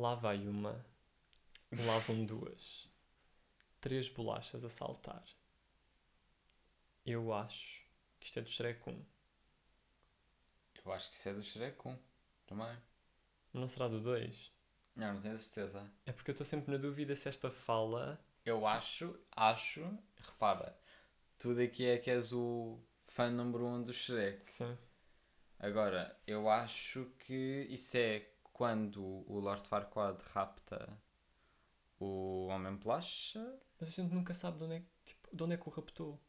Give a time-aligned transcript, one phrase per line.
[0.00, 0.82] Lá vai uma.
[1.70, 2.88] Lá vão duas.
[3.82, 5.22] Três bolachas a saltar.
[7.04, 7.84] Eu acho
[8.18, 9.04] que isto é do Shrek 1.
[10.86, 11.98] Eu acho que isso é do Shrek 1.
[12.46, 12.78] Também.
[13.52, 14.50] Não será do 2?
[14.96, 15.92] Não, não tenho certeza.
[16.06, 18.18] É porque eu estou sempre na dúvida se esta fala.
[18.42, 19.82] Eu acho, acho,
[20.16, 20.74] repara,
[21.38, 24.50] tu daqui é que és o fã número 1 um do Shrek.
[24.50, 24.78] Sim.
[25.58, 30.86] Agora, eu acho que isso é quando o Lord Farquaad rapta
[31.98, 33.40] o Homem Polacha.
[33.80, 35.72] Mas a gente nunca sabe de onde é, que- tipo, de onde é que o
[35.72, 36.20] raptou.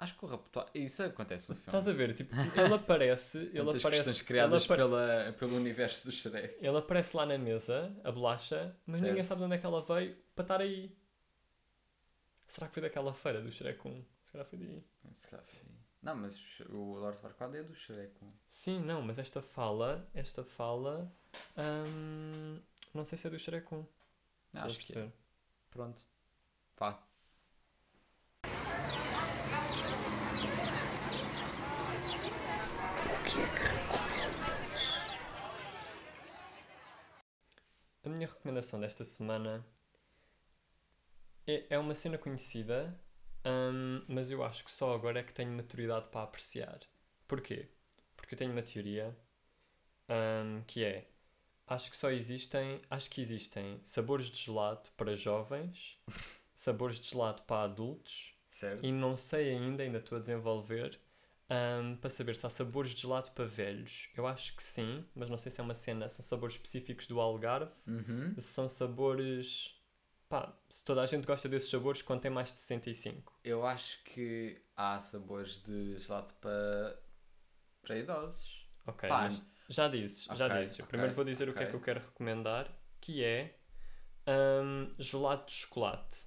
[0.00, 0.66] Acho que o raptou.
[0.74, 1.68] Isso acontece no filme.
[1.68, 2.12] Estás a ver?
[2.12, 3.38] Tipo, ele aparece.
[3.38, 4.02] ele Tantas aparece.
[4.02, 6.56] questões criadas apa- pela, pelo universo do Shrek.
[6.58, 9.28] ele aparece lá na mesa, a bolacha, mas ninguém Certo.
[9.28, 10.98] sabe de onde é que ela veio para estar aí.
[12.48, 14.04] Será que foi daquela feira do Shrek 1?
[14.24, 14.84] Se calhar foi daí.
[15.12, 15.60] Se calhar foi-
[16.02, 18.12] Não, mas o o Lord Farquaad é do Shrek.
[18.22, 18.32] um.
[18.48, 20.08] Sim, não, mas esta fala.
[20.14, 21.12] Esta fala.
[21.56, 22.60] hum,
[22.94, 23.86] não sei se é do Shrek 1.
[24.46, 25.12] Estás a Acho que é.
[25.70, 26.02] Pronto.
[26.78, 27.02] Vá.
[38.04, 39.66] A minha recomendação desta semana
[41.46, 42.98] é, é uma cena conhecida,
[43.46, 46.80] hum, mas eu acho que só agora é que tenho maturidade para apreciar.
[47.28, 47.68] Porquê?
[48.16, 49.16] Porque eu tenho uma teoria
[50.08, 51.08] hum, que é
[51.66, 55.98] acho que só existem acho que existem sabores de gelado para jovens,
[56.54, 58.84] sabores de gelado para adultos Certo?
[58.84, 60.98] e não sei ainda, ainda estou a desenvolver
[61.50, 64.08] hum, para saber se há sabores de gelado para velhos.
[64.16, 67.20] Eu acho que sim, mas não sei se é uma cena, são sabores específicos do
[67.20, 68.34] Algarve Uhum.
[68.36, 69.75] se são sabores.
[70.28, 73.38] Pá, se toda a gente gosta desses sabores, quando tem mais de 65.
[73.44, 76.98] Eu acho que há sabores de gelado para,
[77.82, 78.66] para idosos.
[78.86, 80.80] Ok, Pá, mas já disse, já ok, disse.
[80.80, 82.68] Eu ok, primeiro vou dizer o que é que eu quero recomendar,
[83.00, 83.56] que é
[84.26, 86.26] hum, gelado de chocolate.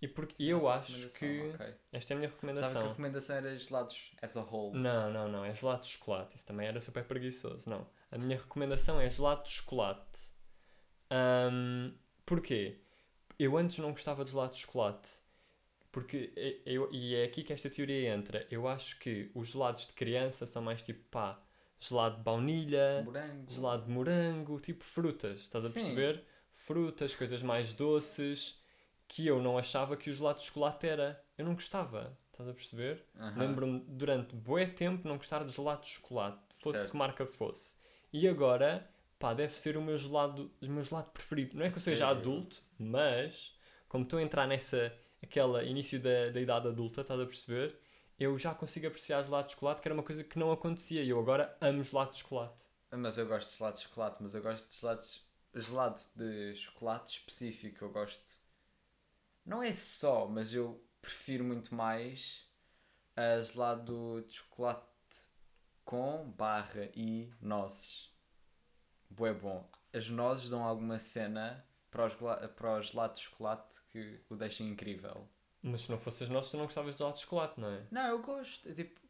[0.00, 1.54] E porque Essa é eu acho recomendação, que.
[1.54, 1.74] ok.
[1.92, 2.88] Esta é a minha Pensava que a recomendação.
[2.88, 4.78] recomendação era gelados as a whole.
[4.78, 6.36] Não, não, não, é gelado de chocolate.
[6.36, 7.68] Isso também era super preguiçoso.
[7.70, 7.86] Não.
[8.10, 10.32] A minha recomendação é gelado de chocolate.
[11.10, 11.94] Hum,
[12.26, 12.83] porquê?
[13.38, 15.10] Eu antes não gostava de gelado de chocolate.
[15.92, 18.46] Porque é- eu, e é aqui que esta teoria entra.
[18.50, 21.40] Eu acho que os gelados de criança são mais tipo pá,
[21.78, 23.50] gelado de baunilha, Morango.
[23.52, 25.74] gelado de morango, tipo frutas, estás a Sim.
[25.80, 26.24] perceber?
[26.52, 28.60] Frutas, coisas mais doces,
[29.06, 31.22] que eu não achava que o gelado de chocolate era.
[31.38, 33.04] Eu não gostava, estás a perceber?
[33.16, 33.38] Aham.
[33.40, 36.90] Lembro-me durante bué tempo não gostar de gelado de chocolate, fosse de Certo.
[36.90, 37.76] que marca fosse.
[38.12, 41.56] E agora, pá, deve ser o meu gelado, o meu gelado preferido.
[41.56, 43.56] Não é que eu seja adulto, mas
[43.88, 47.78] como estou a entrar nessa, aquela início da, da idade adulta, estás a perceber?
[48.18, 51.02] Eu já consigo apreciar gelado de chocolate, que era uma coisa que não acontecia.
[51.02, 52.64] E eu agora amo gelado de chocolate.
[52.90, 55.24] Mas eu gosto de gelado de chocolate, mas eu gosto de gelados.
[55.54, 58.40] Gelado de chocolate específico, eu gosto.
[59.44, 62.48] Não é só, mas eu prefiro muito mais
[63.16, 64.84] a gelado de chocolate
[65.84, 68.12] com barra e nozes.
[69.08, 69.70] Bué bom.
[69.92, 71.64] As nozes dão alguma cena
[71.94, 72.14] para, os
[72.54, 75.28] para o gelado de chocolate que o deixam incrível.
[75.62, 77.86] Mas se não fosse as nossas, tu não gostavas de gelado de chocolate, não é?
[77.90, 78.68] Não, eu gosto.
[78.68, 79.00] Eu, tipo,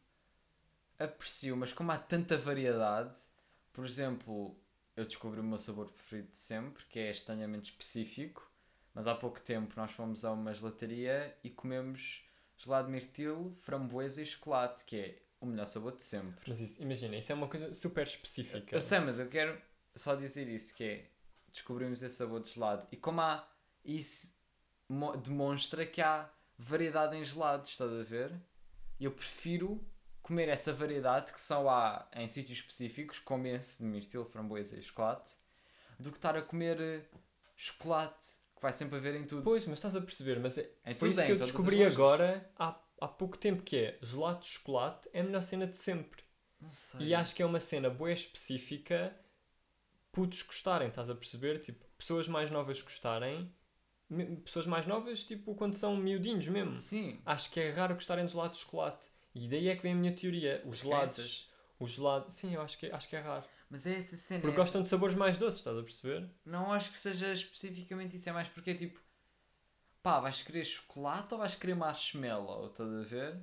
[0.99, 3.17] aprecio, mas como há tanta variedade,
[3.73, 4.55] por exemplo,
[4.95, 8.49] eu descobri o meu sabor preferido de sempre, que é estranhamente específico,
[8.93, 12.23] mas há pouco tempo nós fomos a uma gelataria e comemos
[12.55, 16.45] gelado de mirtilo, framboesa e chocolate, que é o melhor sabor de sempre.
[16.47, 18.75] Mas isso, imagina, isso é uma coisa super específica.
[18.75, 19.59] Eu sei, mas eu quero
[19.95, 21.09] só dizer isso, que é,
[21.55, 22.85] descobrimos esse sabor de gelado.
[22.91, 23.47] E como há,
[23.83, 24.33] isso
[24.87, 28.31] mo- demonstra que há variedade em gelados, estás a ver?
[28.99, 29.83] Eu prefiro
[30.21, 34.81] comer essa variedade que só há em sítios específicos, como esse de mirtilo, framboesa e
[34.81, 35.33] chocolate,
[35.99, 37.01] do que estar a comer eh,
[37.55, 39.43] chocolate, que vai sempre haver em tudo.
[39.43, 42.49] Pois, mas estás a perceber, mas é, Em foi isso em que eu descobri agora
[42.57, 46.23] há, há pouco tempo que é gelado de chocolate é a melhor cena de sempre.
[47.03, 49.15] E acho que é uma cena boa específica
[50.15, 51.59] putos gostarem, estás a perceber?
[51.59, 53.53] Tipo, pessoas mais novas gostarem,
[54.43, 56.75] pessoas mais novas, tipo, quando são miudinhos mesmo.
[56.77, 57.21] Sim.
[57.25, 59.07] Acho que é raro gostarem de gelado de chocolate.
[59.33, 60.63] E daí é que vem a minha teoria.
[60.65, 61.49] Os gelados.
[61.77, 62.33] Os gelados.
[62.33, 63.43] Sim, eu acho que, acho que é raro.
[63.69, 64.39] Mas é essa cena.
[64.39, 66.29] Porque é essa- gostam de sabores mais doces, estás a perceber?
[66.45, 68.99] Não acho que seja especificamente isso, é mais porque é tipo,
[70.01, 72.67] pá, vais querer chocolate ou vais querer marshmallow?
[72.67, 73.41] Estás a ver?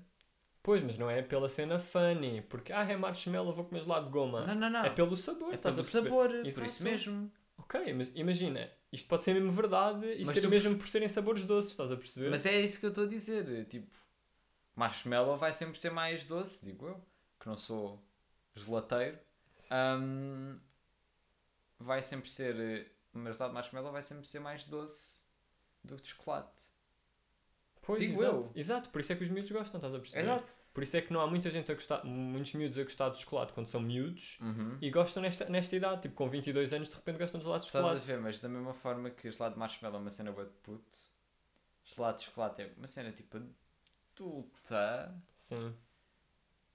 [0.62, 2.42] Pois, mas não é pela cena funny.
[2.42, 4.46] Porque, ah, é marshmallow, vou comer gelado de goma.
[4.46, 4.84] Não, não, não.
[4.84, 6.08] É pelo sabor, É estás pelo a perceber?
[6.08, 6.66] sabor, por Exato.
[6.66, 7.32] isso mesmo.
[7.58, 11.08] Ok, mas imagina, isto pode ser mesmo verdade e Mas ser tu mesmo por serem
[11.08, 12.30] sabores doces, estás a perceber?
[12.30, 13.66] Mas é isso que eu estou a dizer.
[13.66, 13.90] Tipo,
[14.76, 17.00] marshmallow vai sempre ser mais doce, digo eu,
[17.40, 18.02] que não sou
[18.54, 19.18] gelateiro.
[19.70, 20.58] Ahm,
[21.78, 23.18] vai sempre ser eh, de
[23.52, 25.22] marshmallow vai sempre ser mais doce
[25.82, 26.64] do que de chocolate.
[27.82, 28.52] Pois, Digo exato, eu.
[28.54, 28.90] exato.
[28.90, 30.22] Por isso é que os miúdos gostam, estás a perceber?
[30.22, 30.52] Exato.
[30.72, 33.20] Por isso é que não há muita gente a gostar, muitos miúdos a gostar de
[33.20, 34.78] chocolate quando são miúdos Uhum.
[34.80, 36.02] e gostam nesta, nesta idade.
[36.02, 38.06] Tipo, com 22 anos, de repente gostam de gelado de Estás a chocolate.
[38.06, 40.98] ver, mas da mesma forma que gelado de marshmallow é uma cena boa de puto,
[41.84, 43.36] gelado de chocolate é uma cena tipo
[44.16, 45.14] adulta.
[45.36, 45.74] Sim.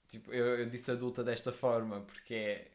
[0.10, 2.72] Tipo, eu, eu disse adulta desta forma porque é.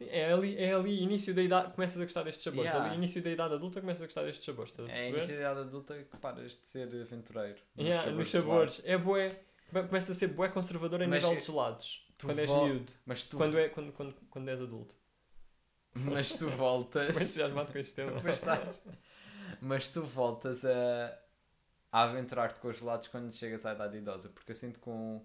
[0.00, 2.70] Sim, é ali, é ali início da idade, começas a gostar destes sabores.
[2.70, 2.88] Yeah.
[2.88, 4.72] Ali, início da idade adulta, começas a gostar destes sabores.
[4.72, 5.16] Estás a É perceber?
[5.18, 7.60] inicialidade adulta que paras de ser aventureiro.
[7.76, 8.48] nos Yeah, nos de gelado.
[8.50, 8.82] sabores.
[8.86, 9.28] É bué.
[9.70, 12.08] come- Começa a ser bué conservador a Mas nível é- de gelados.
[12.16, 12.92] tu Quando és miúdo.
[13.04, 14.94] Mas tu, Quando, é, quando, quando, quando és adulto.
[15.94, 17.08] mas tu voltas.
[17.10, 18.12] Estou entusiasmado com este tema.
[18.22, 18.82] Pois estás.
[19.60, 21.18] Mas tu voltas a,
[21.92, 24.28] a aventurar-te com os gelados quando chegas à idade idosa.
[24.30, 25.24] Porque eu sinto que um,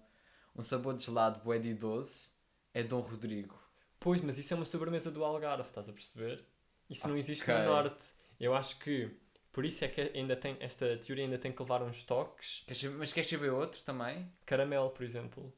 [0.54, 2.32] um sabor de gelado bué de idoso
[2.74, 3.58] é Dom Rodrigo.
[4.06, 6.44] Pois, mas isso é uma sobremesa do Algarve, estás a perceber?
[6.88, 8.06] Isso não existe no Norte.
[8.38, 9.10] Eu acho que
[9.52, 12.62] por isso é que ainda tem, esta teoria ainda tem que levar uns toques.
[12.68, 14.30] Queres saber- mas queres saber outro também?
[14.46, 15.52] Caramelo, por exemplo.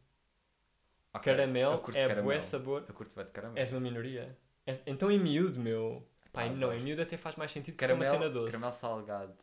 [1.13, 2.23] Ok, eu Caramelo é caramelo.
[2.23, 2.85] bué sabor.
[2.89, 3.59] Eu curto de caramelo.
[3.59, 4.35] És uma minoria.
[4.65, 6.09] És- então em miúdo, meu.
[6.33, 8.53] Pá, Ah, não, em miúdo até faz mais sentido porque é uma caramelo, cena doce.
[8.53, 9.37] caramelo salgado.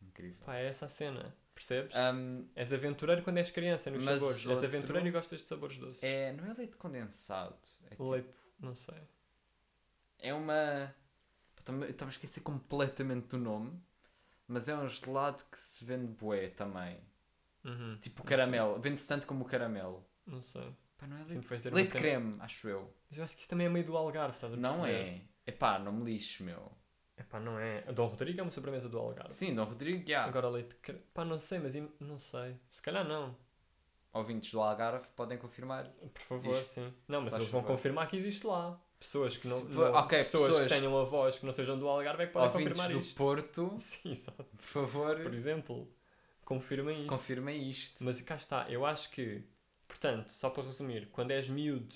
[0.00, 0.38] Incrível.
[0.46, 1.34] Pá, é essa a cena.
[1.62, 1.94] Percebes?
[1.96, 4.46] Ahm, És aventureiro quando és criança nos sabores.
[4.46, 6.02] És aventureiro e gostas de sabores doces.
[6.02, 7.56] é, não é leite condensado.
[7.86, 8.28] É, tipo- Leite,
[8.58, 8.98] não sei.
[10.18, 10.92] é uma.
[11.54, 13.80] Pá, estava a esquecer completamente do nome.
[14.48, 16.98] Mas é um gelado que se vende bué também.
[17.64, 17.96] Uhum.
[18.00, 18.80] Tipo caramelo.
[18.80, 20.04] Vende-se tanto como o caramelo.
[20.26, 20.68] Não sei.
[20.98, 22.92] Pá, não é leite, leite creme, acho eu.
[23.08, 25.22] Mas eu acho que isso também é meio do Algarve, estás a Não perceber?
[25.46, 25.50] é.
[25.50, 26.70] Epá, não me lixo, meu.
[27.22, 27.82] Epá, não é.
[27.92, 29.32] Dom Rodrigo é uma sobremesa do Algarve.
[29.32, 30.24] Sim, Dom Rodrigo, já.
[30.24, 30.94] Agora leite cre...
[31.14, 32.56] Pá, não sei, mas im- não sei.
[32.70, 33.34] Se calhar não.
[34.12, 35.88] Ouvintes do Algarve podem confirmar.
[36.12, 36.64] Por favor, Isto.
[36.74, 36.92] sim.
[37.08, 37.76] Não, mas Faz eles vão favor.
[37.76, 38.78] confirmar que existe lá.
[39.00, 39.56] Pessoas que não.
[39.58, 42.32] Se- não- ok, pessoas, pessoas- que tenham avós que não sejam do Algarve é que
[42.32, 43.16] podem Ouvintes confirmar do isto.
[43.16, 44.44] Porto, Sim, exato.
[44.44, 45.88] por favor, Por exemplo,
[46.44, 47.08] confirmem isto.
[47.08, 48.04] confirmem isto.
[48.04, 49.42] Mas cá está, eu acho que,
[49.88, 51.94] portanto, só para resumir, quando és miúdo,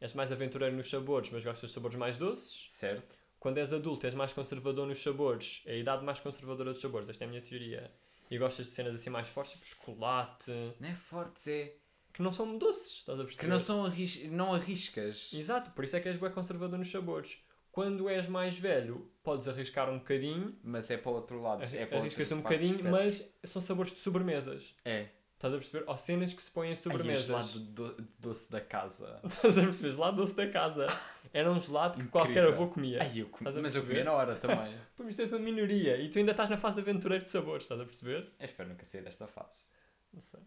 [0.00, 2.64] és mais aventureiro nos sabores, mas gostas de sabores mais doces.
[2.68, 3.18] Certo?
[3.46, 7.08] Quando és adulto, és mais conservador nos sabores, é a idade mais conservadora dos sabores,
[7.08, 7.92] esta é a minha teoria.
[8.28, 10.50] E gostas de cenas assim mais fortes, tipo chocolate,
[10.80, 11.76] Não é fortes, é.
[12.12, 13.44] que não são doces, estás a perceber?
[13.44, 14.24] Que não são arris...
[14.24, 15.30] não arriscas.
[15.32, 17.38] Exato, por isso é que és bem conservador nos sabores.
[17.70, 21.62] Quando és mais velho, podes arriscar um bocadinho, Mas é para o outro lado.
[21.72, 24.74] É para o arriscas outro um bocadinho, mas são sabores de sobremesas.
[24.84, 25.06] É.
[25.36, 25.84] Estás a perceber?
[25.86, 27.26] Ou cenas que se põem em Ai, sobremesas.
[27.26, 29.20] gelado do- doce da casa.
[29.24, 29.92] Estás a perceber?
[29.92, 30.86] Gelado doce da casa.
[31.32, 32.10] Era um gelado que Incrível.
[32.10, 33.02] qualquer avô comia.
[33.02, 33.30] Ai, eu
[33.62, 34.78] Mas eu comia na hora também.
[34.98, 37.64] Mas tu és uma minoria e tu ainda estás na fase de aventureiro de sabores,
[37.64, 38.32] estás a perceber?
[38.40, 39.66] eu espero nunca sair desta fase.
[40.12, 40.40] Não sei.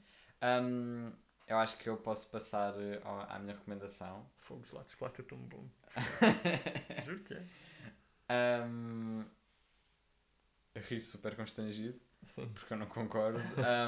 [0.64, 1.12] Hum,
[1.48, 2.74] eu acho que eu posso passar
[3.30, 4.26] à minha recomendação.
[4.38, 5.68] Fogo, gelado de chocolate é tão bom.
[7.06, 7.44] Juro que é.
[8.66, 9.24] Hum,
[10.74, 12.00] eu ri super constrangido.
[12.24, 12.50] Sim.
[12.54, 13.40] porque eu não concordo.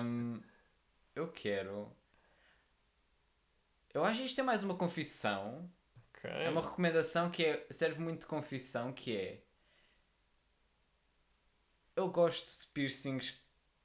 [0.03, 0.39] Hum,
[1.15, 1.91] eu quero.
[3.93, 5.69] Eu acho que isto é mais uma confissão.
[6.09, 6.29] Ok.
[6.29, 9.43] É uma recomendação que é- serve muito de confissão, que é...
[11.95, 13.39] Eu gosto de piercings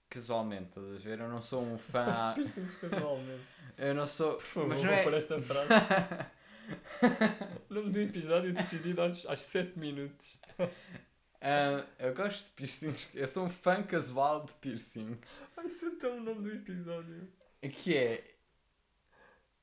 [0.08, 1.18] casualmente, estás a ver?
[1.20, 2.32] Eu não sou um fã...
[2.34, 3.44] Piercings casualmente.
[3.76, 4.34] eu não sou...
[4.34, 5.02] Por favor, mas vou não é...
[5.02, 5.68] pôr esta frase.
[7.68, 10.40] Nome do episódio decidido aos, aos 7 minutos.
[11.48, 13.08] Ah, eu gosto de piercings.
[13.14, 15.18] Eu sou um fã casual de piercings.
[15.54, 17.30] Vai ser tão o nome do episódio.
[17.62, 18.34] Que é...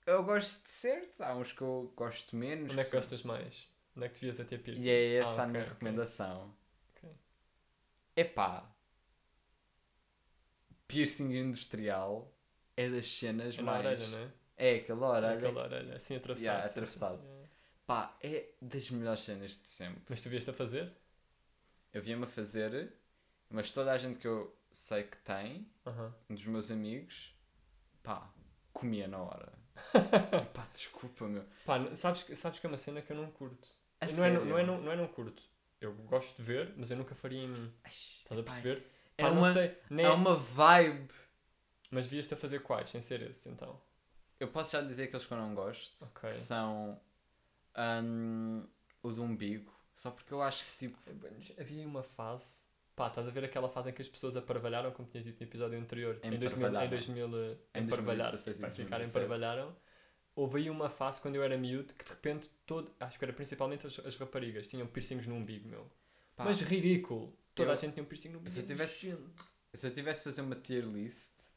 [0.05, 2.71] Eu gosto de certos, há uns que eu gosto menos.
[2.71, 3.67] Onde é que são- gostas mais?
[3.95, 4.83] Onde é que devias a ter piercing?
[4.85, 6.55] E é essa Ah, a minha recomendação.
[6.95, 7.09] Ok.
[8.15, 8.69] Epá.
[10.87, 12.33] Piercing industrial
[12.77, 13.85] é das cenas É mais.
[13.85, 14.31] orelha, não é?
[14.57, 15.33] É aquela orelha.
[15.33, 16.45] É aquela orelha, assim atravessado.
[16.45, 17.21] Yeah, sim, sim, atravessado.
[17.21, 17.47] sim, é.
[17.85, 20.01] Pá, é das melhores cenas de sempre.
[20.09, 20.91] Mas tu vieste a fazer?
[21.93, 22.93] Eu via-me a fazer,
[23.49, 26.13] mas toda a gente que eu sei que tem, Aham.
[26.29, 27.35] um dos meus amigos,
[28.01, 28.33] pá,
[28.73, 29.53] comia na hora.
[30.53, 31.45] pá, desculpa, meu.
[31.65, 33.67] Pá, sabes, que- sabes que é uma cena que eu não curto.
[34.01, 34.45] A não, é, não, sério?
[34.45, 35.43] não, é, não, não é não curto.
[35.79, 37.73] Eu gosto de ver, mas eu nunca faria em mim.
[37.83, 38.85] Ai, Estás a perceber?
[39.17, 39.77] É Pá, uma, sei.
[39.89, 40.05] Nem...
[40.05, 41.13] é uma vibe.
[41.91, 43.79] Mas devias-te a fazer quais, sem ser esse, então.
[44.39, 46.05] Eu posso já dizer aqueles que eu não gosto.
[46.05, 46.29] Ok.
[46.29, 46.99] que são
[47.77, 48.67] hum,
[49.01, 49.72] o do umbigo.
[49.95, 50.97] Só porque eu acho que tipo.
[51.59, 52.61] Havia uma fase.
[52.95, 55.47] Pá, estás a ver aquela fase em que as pessoas aparvalharam, como tinhas dito no
[55.47, 56.19] episódio anterior?
[56.21, 56.89] Em 2000, em Emparvalharam.
[56.89, 58.31] 2000 eh, Em emparvalharam.
[58.31, 59.09] 2016 e Para ficar 2017.
[59.25, 59.75] emparvalharam.
[60.35, 62.91] Houve aí uma fase quando eu era miúdo que de repente todo.
[62.99, 65.89] Acho que era principalmente as, as raparigas tinham piercings no umbigo, meu.
[66.35, 67.35] pá, Mas ridículo.
[67.55, 68.51] Toda eu- a gente tinha um piercing no umbigo.
[68.51, 69.51] se eu tivesse- nojento.
[69.73, 71.51] se eu tivesse fazer uma tier list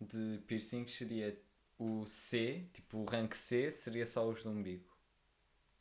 [0.00, 1.36] de piercings, seria
[1.78, 4.92] o C, tipo o rank C, seria só os do umbigo.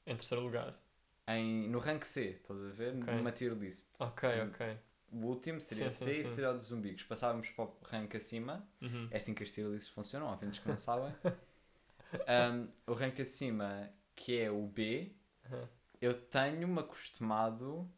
[0.05, 0.79] Em terceiro lugar.
[1.27, 2.93] Em, no rank C, estás a ver?
[2.95, 3.13] Ok.
[3.13, 3.99] Numa tier list.
[3.99, 4.77] Ok, ok.
[5.11, 6.35] O último seria Sim, sim, C e sim.
[6.35, 7.03] seria o dos umbigos.
[7.03, 8.67] Passávamos para o rank acima.
[8.81, 9.07] Uhum.
[9.11, 11.13] É assim que as tier lists funcionam, há vezes que não sabem.
[12.27, 15.11] Um, o rank acima, que é o B,
[15.51, 15.67] Uhum.
[16.01, 17.89] eu tenho-me acostumado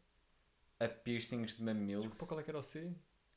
[0.80, 2.06] a piercings de mamilos.
[2.08, 2.92] Desculpa, qual é que era o C?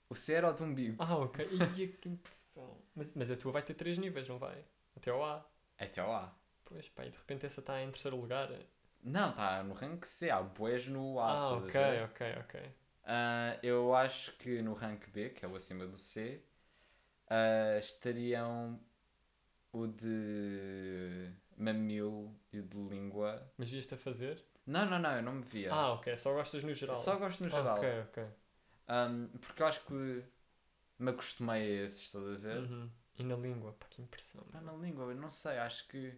[0.09, 1.01] O C era o de umbigo.
[1.03, 1.45] Ah, ok.
[1.77, 2.77] Ia, que impressão.
[2.95, 4.63] Mas, mas a tua vai ter três níveis, não vai?
[4.95, 5.45] Até ao A.
[5.77, 6.33] Até ao A.
[6.65, 8.49] Pois, pá, e de repente essa está em terceiro lugar.
[9.03, 11.33] Não, está no rank C, há boés no A.
[11.33, 12.03] Ah, ok, ver?
[12.05, 12.55] ok, ok.
[13.03, 16.41] Ah, eu acho que no rank B, que é o acima do C,
[17.29, 18.79] ah, estariam
[19.73, 23.41] o de mamilo e o de língua.
[23.57, 24.43] Mas vias-te a fazer?
[24.65, 25.71] Não, não, não, eu não me via.
[25.73, 26.17] Ah, ok.
[26.17, 26.95] Só gostas no geral.
[26.95, 27.77] Eu só gosto no Ah, geral.
[27.77, 28.23] ok, ok.
[28.89, 30.23] Um, porque eu acho que
[30.99, 32.57] me acostumei a esses, estás a ver?
[32.61, 32.91] Uhum.
[33.17, 34.43] E na língua, pá, que impressão.
[34.51, 36.13] Pá, na língua, eu não sei, acho que.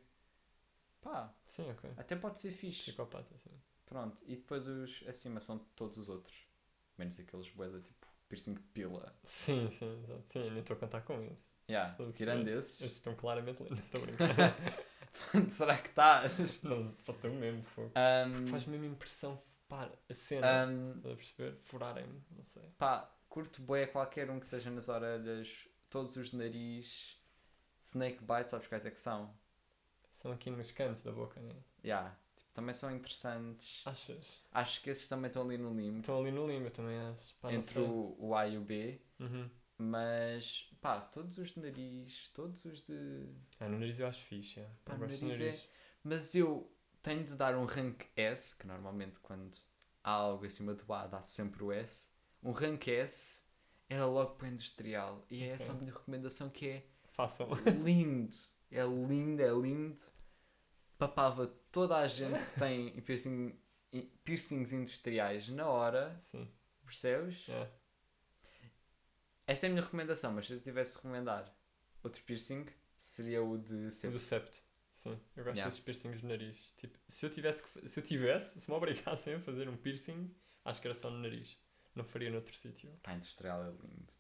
[1.03, 1.91] Pá, Sim, ok.
[1.97, 2.81] até pode ser fixe.
[2.83, 3.51] Psicopata, sim.
[3.85, 6.35] Pronto, e depois os acima são todos os outros.
[6.97, 9.13] Menos aqueles boeda tipo piercing de pila.
[9.23, 10.23] Sim, sim, exato.
[10.25, 11.51] Sim, eu nem estou a contar com isso.
[11.69, 12.59] Yeah, Estou tirando perceber.
[12.59, 12.81] esses.
[12.81, 13.79] Esses estão claramente lindos.
[13.79, 14.55] Estou a brincar.
[15.51, 16.63] será que estás?
[16.63, 17.91] não, ter mesmo fogo.
[17.95, 20.65] Um, Faz mesmo impressão, pá, a cena.
[20.67, 21.55] um, Estás a perceber?
[21.59, 22.63] Furarem-me, não sei.
[22.79, 27.17] pá, curto bué qualquer um que seja nas orelhas, todos os nariz,
[27.79, 29.33] snake bite, sabes quais é que são?
[30.23, 31.53] São aqui nos cantos da boca, né?
[31.83, 33.81] Yeah, tipo, também são interessantes.
[33.85, 34.41] Achas?
[34.51, 35.99] Acho que esses também estão ali no limbo.
[35.99, 37.35] Estão ali no limbo, eu também acho.
[37.41, 39.49] Pá, não entre o, o A e o B, Uhum.
[39.77, 43.27] mas pá, todos os de nariz, todos os de.
[43.59, 44.59] Ah, no nariz eu acho fixe.
[44.61, 44.69] é.
[44.85, 45.67] Pá, no do nariz é- nariz.
[46.03, 49.57] Mas eu tenho de dar um rank S, que normalmente quando
[50.03, 52.07] há algo acima do A dá sempre o S.
[52.41, 53.43] Um rank S
[53.89, 55.25] era logo para o industrial.
[55.29, 57.49] E é essa a minha recomendação que é Façam.
[57.83, 58.35] lindo.
[58.71, 60.01] É lindo, é lindo.
[61.07, 63.59] Papava toda a gente que tem piercing,
[64.23, 66.49] piercings industriais na hora, Sim.
[66.85, 67.47] percebes?
[67.49, 67.69] É.
[69.45, 71.53] Essa é a minha recomendação, mas se eu tivesse de recomendar
[72.01, 74.17] outro piercing, seria o de O sempre.
[74.17, 74.61] do septo.
[74.93, 75.65] Sim, eu gosto Yeah.
[75.65, 76.71] desses piercings no nariz.
[76.77, 80.33] Tipo, se eu tivesse, que se eu tivesse, se me obrigassem a fazer um piercing,
[80.63, 81.57] acho que era só no nariz.
[81.95, 82.89] Não faria noutro sítio.
[83.03, 84.13] Pá, industrial é lindo.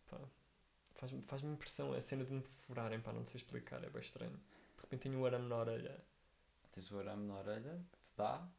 [0.95, 4.31] Faz-me faz impressão a cena de me furarem, pá, não sei explicar, é bem estranho.
[4.75, 6.03] De repente tenho um arame na orelha.
[6.73, 8.49] Tens o arame na orelha que te dá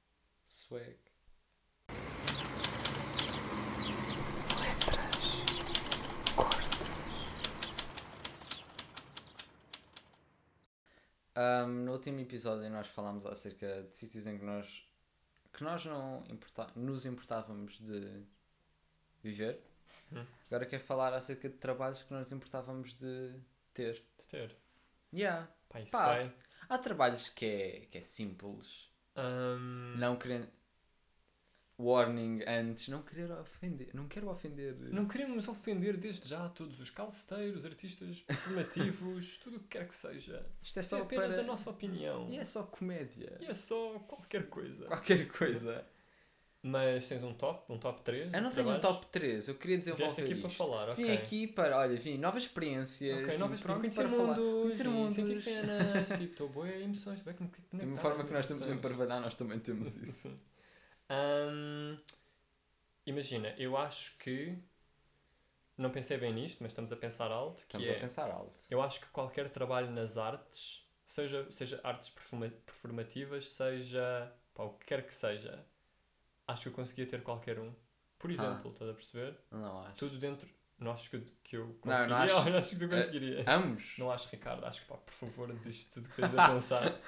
[0.44, 0.96] swag.
[11.36, 14.88] Um, no último episódio nós falámos acerca de sítios em que nós
[15.52, 18.24] que nós não importa nos importávamos de
[19.24, 19.60] viver.
[20.12, 20.24] Hum.
[20.46, 23.34] Agora quero falar acerca de trabalhos que nós importávamos de
[23.72, 24.04] ter.
[24.16, 24.56] De ter.
[25.12, 25.48] Yeah.
[25.68, 26.06] Pá, isso Pá.
[26.06, 26.32] vai.
[26.74, 28.88] Há trabalhos que é, que é simples.
[29.14, 30.48] Ahm, Não querendo.
[31.78, 33.90] Warning antes, não querer ofender.
[33.94, 34.76] Não quero ofender.
[34.92, 39.94] Não queremos ofender desde já todos os calceteiros, artistas performativos, tudo o que quer que
[39.94, 40.46] seja.
[40.62, 41.42] Isto é Isto é só apenas para.
[41.42, 42.28] a nossa opinião.
[42.30, 43.36] E é só comédia.
[43.40, 44.86] E é só qualquer coisa.
[44.86, 45.84] Qualquer coisa.
[46.66, 48.32] Mas tens um top, um top 3?
[48.32, 51.04] Eu não tenho um top 3, eu queria desenvolver Vieste aqui para falar, ok.
[51.04, 53.18] Vim aqui para, olha, vim novas experiências.
[53.18, 54.36] Ok, vim novas pronto conhecer para falar.
[54.38, 55.14] mundos, Conhecer mundos.
[55.14, 58.66] sentir cenas, tipo, estou boa emoções, bem como que De uma forma que nós estamos
[58.66, 60.30] em Parvadá, nós também temos isso.
[61.10, 61.98] Ahm,
[63.06, 64.56] imagina, eu acho que
[65.76, 68.58] não pensei bem nisto, mas estamos a pensar alto, que Estamos é, a pensar alto.
[68.70, 74.70] eu acho que qualquer trabalho nas artes, seja, seja artes performa- performativas, seja pá, o
[74.78, 75.62] que quer que seja,
[76.46, 77.72] acho que eu conseguia ter qualquer um.
[78.18, 79.38] Por exemplo, estás a perceber?
[79.50, 79.96] Não acho.
[79.96, 80.48] Tudo dentro.
[80.78, 83.48] Não acho que, eu- que eu Não, conseguiria, não acho- ou acho que tu conseguirias.
[83.48, 83.94] Ambos?
[83.98, 87.00] Não acho, Ricardo, acho que pá, por favor, desiste de tudo que estás a pensar.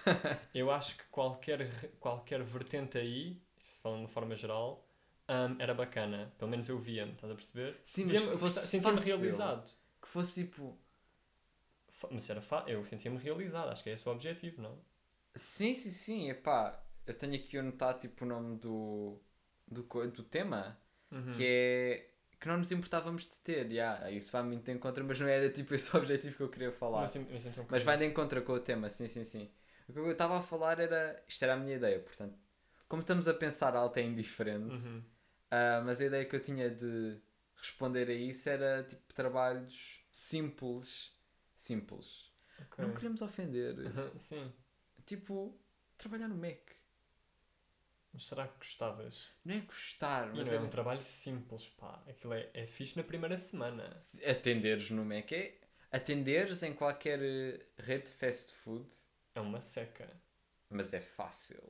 [0.54, 3.42] Eu acho que qualquer, qualquer vertente aí,
[3.82, 4.86] falando de uma forma geral,
[5.28, 6.32] hum, era bacana.
[6.38, 7.80] Pelo menos eu via-me, estás a perceber?
[7.82, 9.68] Sim, mas que fosse sentia-me realizado.
[10.00, 10.78] Que fosse tipo.
[12.10, 12.64] Mas era fa...
[12.68, 14.78] eu sentia-me realizado, acho que é esse o objetivo, não?
[15.34, 16.30] Sim, sim, sim.
[16.30, 19.20] Epá, eu tenho aqui anotado tipo o nome do,
[19.66, 20.78] do, do tema.
[21.10, 21.30] Uhum.
[21.36, 25.18] que é que não nos importávamos de ter, yeah, isso vai muito de encontro, mas
[25.18, 27.02] não era tipo esse o objetivo que eu queria falar.
[27.02, 29.50] Mas, sim- mas então, Mas vai de encontro com o tema, sim, sim, sim.
[29.88, 32.36] O que eu estava a falar era, isto era a minha ideia, portanto,
[32.88, 35.02] como estamos a pensar alto é indiferente, Uhum.
[35.50, 37.18] ah, mas a ideia que eu tinha de
[37.56, 41.12] responder a isso era tipo trabalhos simples,
[41.56, 42.30] simples.
[42.60, 42.84] Ok.
[42.84, 44.52] Não queremos ofender, Uhum, Sim.
[45.06, 45.58] tipo,
[45.96, 46.58] trabalhar no Mac.
[48.16, 49.28] Mas será que gostavas?
[49.44, 52.02] Não é gostar, E mas é é um trabalho simples, pá.
[52.08, 53.94] Aquilo é, é fixe na primeira semana.
[54.26, 55.54] atenderes no Mac é
[55.92, 58.88] atenderes em qualquer eh, rede de fast food
[59.34, 60.08] É uma seca.
[60.70, 61.62] Mas é fácil.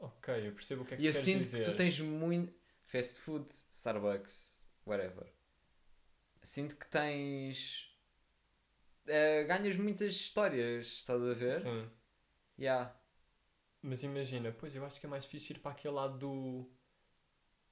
[0.00, 1.64] Ok, eu percebo o que é que E eu tu queres sinto dizer.
[1.64, 2.58] que tu tens muito.
[2.86, 5.26] Fast food, Starbucks, whatever.
[6.42, 7.86] Sinto que tens.
[9.06, 11.60] eh, ganhas muitas histórias, estás a ver?
[11.60, 11.90] Sim.
[12.58, 12.94] Yeah.
[13.82, 16.70] Mas imagina, pois eu acho que é mais fixe ir para aquele lado do.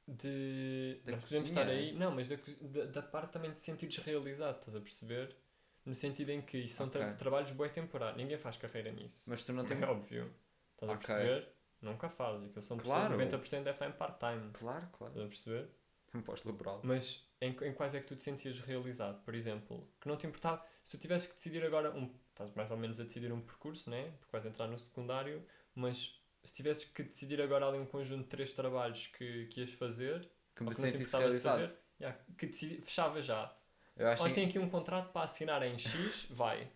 [0.07, 1.01] De.
[1.05, 1.63] Da Nós podemos cozinha.
[1.63, 1.93] estar aí.
[1.93, 5.37] Não, mas da, da, da parte também de sentires realizado, estás a perceber?
[5.85, 7.17] No sentido em que isso são tra- Ok.
[7.17, 8.17] trabalhos bué temporários.
[8.17, 9.25] Ninguém faz carreira nisso.
[9.27, 9.81] Mas tu não tens.
[9.83, 10.33] é óbvio.
[10.75, 11.07] Estás a Ok.
[11.07, 11.49] perceber?
[11.81, 12.45] Nunca fazes.
[12.49, 13.17] Aquilo são Claro.
[13.17, 14.51] pessoas, 90% deve estar em part-time.
[14.53, 15.13] Claro, claro.
[15.13, 15.69] Estás a perceber?
[16.15, 16.81] Um pós-laboral.
[16.83, 19.23] Mas em, em quais é que tu te sentias realizado?
[19.25, 20.65] Por exemplo, que não te importava.
[20.85, 22.13] Se tu tivesses que decidir agora um.
[22.31, 24.11] Estás mais ou menos a decidir um percurso, né?
[24.19, 25.45] Porque vais entrar no secundário,
[25.79, 29.71] mas se tivesses que decidir agora ali um conjunto de três trabalhos que, que ias
[29.73, 31.61] fazer, Que me sentisse realizado.
[31.61, 33.55] fazer, yeah, que decidi, fechava já.
[33.97, 36.69] Eu acho Olha, que tem aqui um contrato para assinar em X, vai.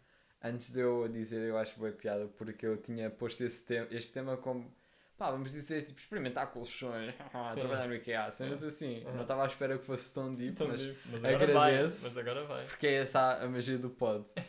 [0.43, 4.13] antes de eu dizer, eu acho boa piada porque eu tinha posto esse tema, este
[4.13, 4.75] tema como.
[5.17, 7.15] Pá, vamos dizer, tipo, experimentar colchões,
[7.55, 9.05] trabalhar no IKEA, cenas assim.
[9.05, 9.15] Uhum.
[9.15, 10.81] Não estava à espera que fosse tão deep, Então, mas.
[10.81, 11.71] digo, mas agora vai.
[11.75, 12.03] agradeço.
[12.05, 12.67] Mas agora vai.
[12.67, 14.25] Porque é essa a magia do pod.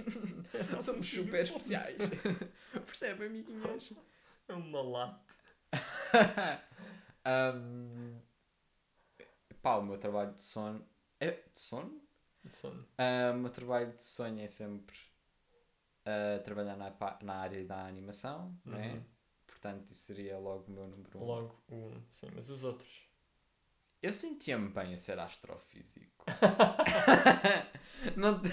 [0.80, 2.10] Somos super especiais.
[2.90, 3.92] Percebe, amiguinhas?
[4.48, 5.34] É uma lata.
[7.54, 8.20] um,
[9.62, 10.84] pá, o meu trabalho de sono.
[11.20, 12.02] É de sono?
[12.42, 12.84] de sono.
[12.98, 14.98] Ah, o meu trabalho de sonho é sempre
[16.04, 16.92] ah, trabalhar na,
[17.22, 18.88] na área da animação, não é?
[18.88, 19.04] Uhum.
[19.46, 21.24] Portanto, isso seria logo o meu número um.
[21.24, 23.08] Logo o um, sim, mas os outros.
[24.02, 26.24] Eu sentia-me bem a ser astrofísico.
[28.16, 28.48] não, te-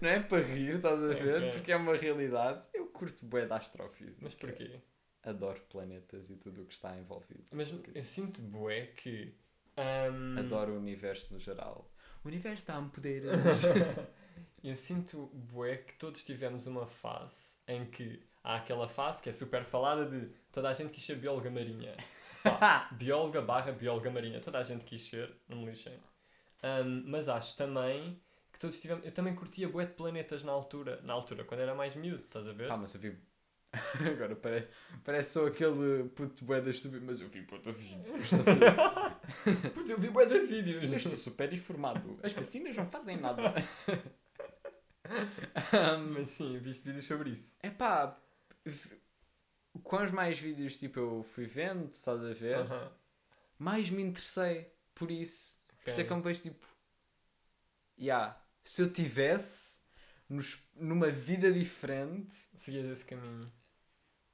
[0.00, 1.42] não é para rir, estás a ver?
[1.42, 1.52] Ok.
[1.52, 2.66] Porque é uma realidade.
[2.74, 4.24] Eu curto bem da astrofísica.
[4.24, 4.80] Mas porquê?
[5.22, 7.44] Adoro planetas e tudo o que está envolvido.
[7.52, 9.34] Mas eu sinto bué que.
[9.76, 11.90] ahm, Adoro o universo no geral.
[12.24, 13.28] O universo dá-me poderes.
[14.62, 19.32] eu sinto bué que todos tivemos uma fase em que há aquela fase que é
[19.32, 21.96] super falada de toda a gente quis ser bióloga marinha.
[22.42, 24.40] Pá, bióloga barra bióloga marinha.
[24.40, 25.98] Toda a gente quis ser, não me lixem.
[26.62, 28.20] Ahm, mas acho também
[28.56, 29.04] que todos tivemos.
[29.04, 31.00] Eu também curtia bué de planetas na altura.
[31.02, 32.68] Na altura, quando era mais miúdo, estás a ver?
[32.68, 33.18] Pá, mas eu vi.
[34.10, 34.70] Agora parece,
[35.04, 38.30] parece só aquele puto bué das estúpido, mas eu vi puta vídeos.
[39.74, 40.84] Porque eu vi bué de vídeos.
[40.90, 42.18] Eu estou super informado.
[42.22, 43.54] As vacinas não fazem nada.
[45.98, 47.56] um, Mas sim, viste vídeos sobre isso.
[47.62, 48.18] é pá,
[49.82, 52.56] quantos mais vídeos tipo eu fui vendo, estás a ver?
[52.56, 52.92] Aham.
[53.58, 55.62] Mais me interessei por isso.
[55.84, 56.66] Por isso é que eu me vejo tipo.
[57.98, 59.80] Yeah, se eu tivesse
[60.28, 63.50] nos, numa vida diferente Seguias esse caminho.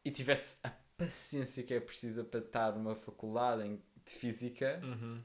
[0.04, 5.22] e tivesse a paciência que é precisa para estar numa faculdade em, de física, Uhum.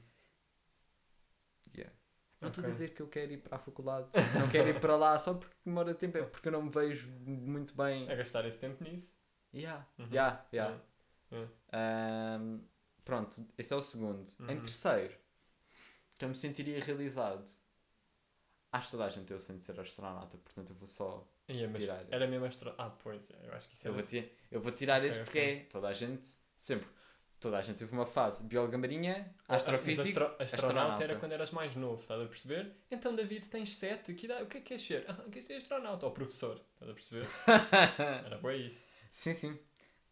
[1.76, 1.92] yeah.
[2.40, 2.72] não estou a Ok.
[2.72, 5.54] dizer que eu quero ir para a faculdade, não quero ir para lá só porque
[5.64, 8.10] demora tempo, é porque eu não me vejo muito bem.
[8.10, 9.16] A gastar esse tempo nisso.
[9.54, 10.08] Yeah, Uhum.
[10.12, 10.80] yeah, yeah.
[11.30, 11.50] Yeah.
[11.72, 12.60] Ahm,
[13.04, 14.30] pronto, esse é o segundo.
[14.48, 14.60] Em Uhum.
[14.60, 15.14] terceiro,
[16.18, 17.48] que eu me sentiria realizado.
[18.70, 21.26] Acho que toda a gente tem o sonho de ser astronauta, portanto eu vou só.
[21.48, 22.30] Mas Tirar era esse.
[22.32, 22.74] mesmo astro...
[22.76, 24.02] Ah, pois, é, eu acho que isso Eu vou,
[24.50, 25.52] eu vou tirar Ok, esse porque ok.
[25.54, 26.86] é toda a gente, sempre.
[27.40, 30.08] Toda a gente teve uma fase bióloga marinha, Ah, mas astrofísico.
[30.08, 30.24] astro...
[30.42, 31.04] astronauta astronauta.
[31.04, 32.76] era quando eras mais novo, estás a perceber?
[32.90, 34.42] Então, David, tens sete, que idade...
[34.42, 35.04] o que é que queres ser?
[35.08, 37.26] Ah, queres ser astronauta ou professor, estás a perceber?
[38.26, 38.88] Era bem isso.
[39.10, 39.58] Sim, sim.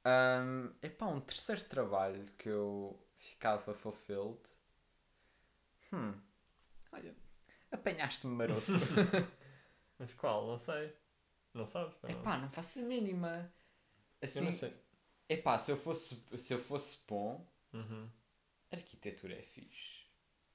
[0.06, 4.38] Um, epá, um terceiro trabalho que eu ficava fulfilled.
[5.92, 6.14] Hum.
[6.92, 7.14] Olha,
[7.70, 8.72] apanhaste-me maroto.
[9.98, 10.46] Mas qual?
[10.46, 10.92] Não sei.
[11.54, 11.94] Não sabes?
[12.22, 12.50] pá, não.
[12.50, 13.50] Faço a mínima.
[14.20, 14.74] eu Assim, não sei.
[15.28, 18.08] epá, se eu fosse, se eu fosse bom, Uhum.
[18.72, 20.04] arquitetura é fixe.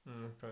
[0.06, 0.48] Hum, ok.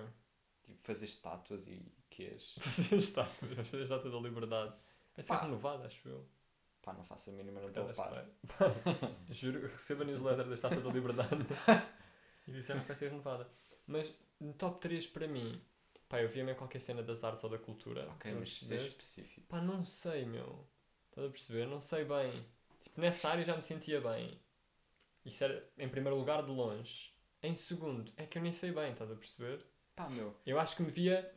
[0.64, 2.54] Tipo, fazer estátuas e quês.
[2.58, 4.74] Fazer estátuas, vamos fazer estátua da liberdade.
[5.16, 5.42] Vai ser Pá.
[5.42, 6.28] renovada, acho eu.
[6.82, 8.26] Pá, não faço a mínima, não estou a par.
[9.30, 11.36] Juro, receba a newsletter da Estátua da Liberdade
[12.48, 13.46] e disseram que vai ser renovada.
[13.86, 14.14] Mas
[14.56, 15.62] top 3 para mim,
[16.10, 18.06] pá, eu via mesmo qualquer cena das artes ou da cultura.
[18.10, 18.80] Ok, mas perceber?
[18.80, 19.46] seja específico.
[19.46, 20.66] Pá, não sei, meu.
[21.08, 21.66] Estás a perceber?
[21.66, 22.46] Não sei bem.
[22.82, 24.38] Tipo, nessa área já me sentia bem.
[25.24, 27.14] Isso era, em primeiro lugar, de longe.
[27.42, 29.64] Em segundo, é que eu nem sei bem, estás a perceber?
[29.94, 31.32] Pá, meu, Eu acho que me via.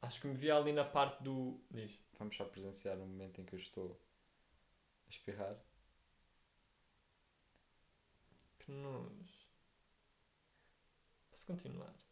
[0.00, 1.60] Acho que me via ali na parte do.
[1.70, 1.98] Diz.
[2.16, 4.00] vamos só presenciar um momento em que eu estou
[5.06, 5.56] a espirrar.
[8.60, 9.44] Que nojo.
[11.30, 12.03] Posso continuar?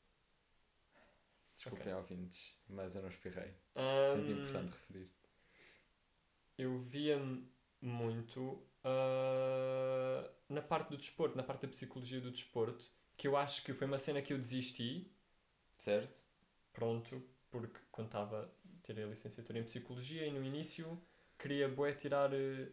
[1.71, 3.55] Desculpem, ouvintes, mas eu não espirrei.
[3.77, 5.11] Ahm, Senti importante referir.
[6.59, 7.49] Eu via-me
[7.81, 13.63] muito ah, na parte do desporto, na parte da psicologia do desporto, que eu acho
[13.65, 15.11] que foi uma cena que eu desisti,
[15.77, 16.25] Certo?
[16.73, 21.01] pronto, porque quando estava tirei a licenciatura em psicologia e no início
[21.39, 22.69] queria bué tirar eh,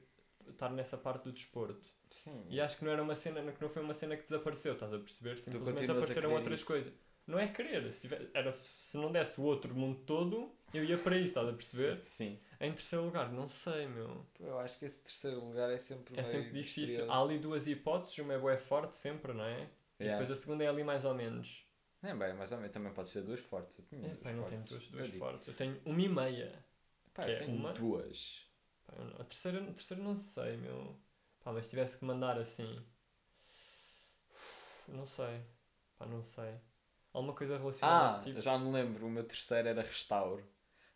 [0.48, 1.88] estar nessa parte do desporto.
[2.10, 2.46] Sim.
[2.50, 4.92] E acho que não era uma cena, que não foi uma cena que desapareceu, estás
[4.92, 5.40] a perceber?
[5.40, 6.68] Simplesmente apareceram outras isso.
[6.68, 6.94] coisas.
[7.30, 10.98] Não é querer, se, tiver, era, se não desse o outro mundo todo, eu ia
[10.98, 12.04] para isso, estás a perceber?
[12.04, 12.40] Sim.
[12.60, 14.26] Em terceiro lugar, não sei, meu.
[14.34, 17.10] Pô, Eu acho que esse terceiro lugar é sempre É meio sempre difícil.
[17.12, 19.70] Há ali duas hipóteses, uma é boa forte sempre, não é?
[20.00, 20.24] E Yeah.
[20.24, 21.66] depois a segunda é ali mais ou menos.
[22.02, 23.78] Nem bem, mas também, também pode ser duas fortes.
[23.80, 24.72] Eu tinha É, pá, eu não tenho fortes.
[24.72, 25.20] duas, Eu duas digo.
[25.20, 25.48] fortes.
[25.48, 26.66] Eu tenho uma e meia.
[27.14, 27.74] Pá, Que eu é tenho uma?
[27.74, 28.42] duas.
[28.86, 30.98] Pá, eu a terceira, a terceira não sei, meu.
[31.44, 32.82] Pá, mas tivesse que mandar assim.
[34.88, 35.42] Não sei.
[35.98, 36.56] Pá, não sei.
[37.14, 38.18] Alguma coisa relacionada.
[38.18, 38.40] Ah, tipo...
[38.42, 40.48] já me lembro, o meu terceiro era restauro.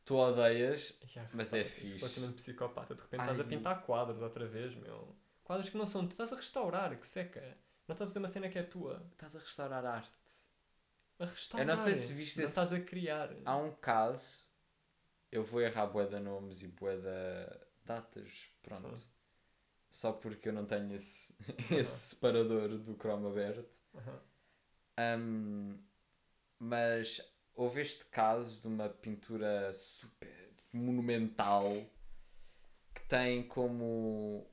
[0.05, 1.99] Tu odeias, Ya, mas é fixe.
[2.05, 2.93] Completamente psicopata.
[2.95, 3.25] De repente Ai.
[3.31, 5.15] estás a pintar quadros outra vez, meu.
[5.43, 6.05] Quadros que não são.
[6.07, 7.41] Tu estás a restaurar, que seca.
[7.87, 9.05] Não estás a fazer uma cena que é tua.
[9.11, 10.11] estás a restaurar arte.
[11.19, 11.67] A restaurar.
[11.67, 13.29] Eu não sei se viste Não esse- estás a criar.
[13.45, 14.47] Há um caso,
[15.31, 18.97] eu vou errar bué de nomes e bué de datas, pronto.
[18.97, 19.07] Sim.
[19.89, 21.35] Só porque eu não tenho esse,
[21.71, 23.79] esse separador do Chrome aberto.
[23.95, 24.21] Aham.
[24.97, 25.77] Ahm,
[26.63, 27.21] mas
[27.53, 31.63] houve este caso de uma pintura super monumental
[32.93, 34.49] que tem como.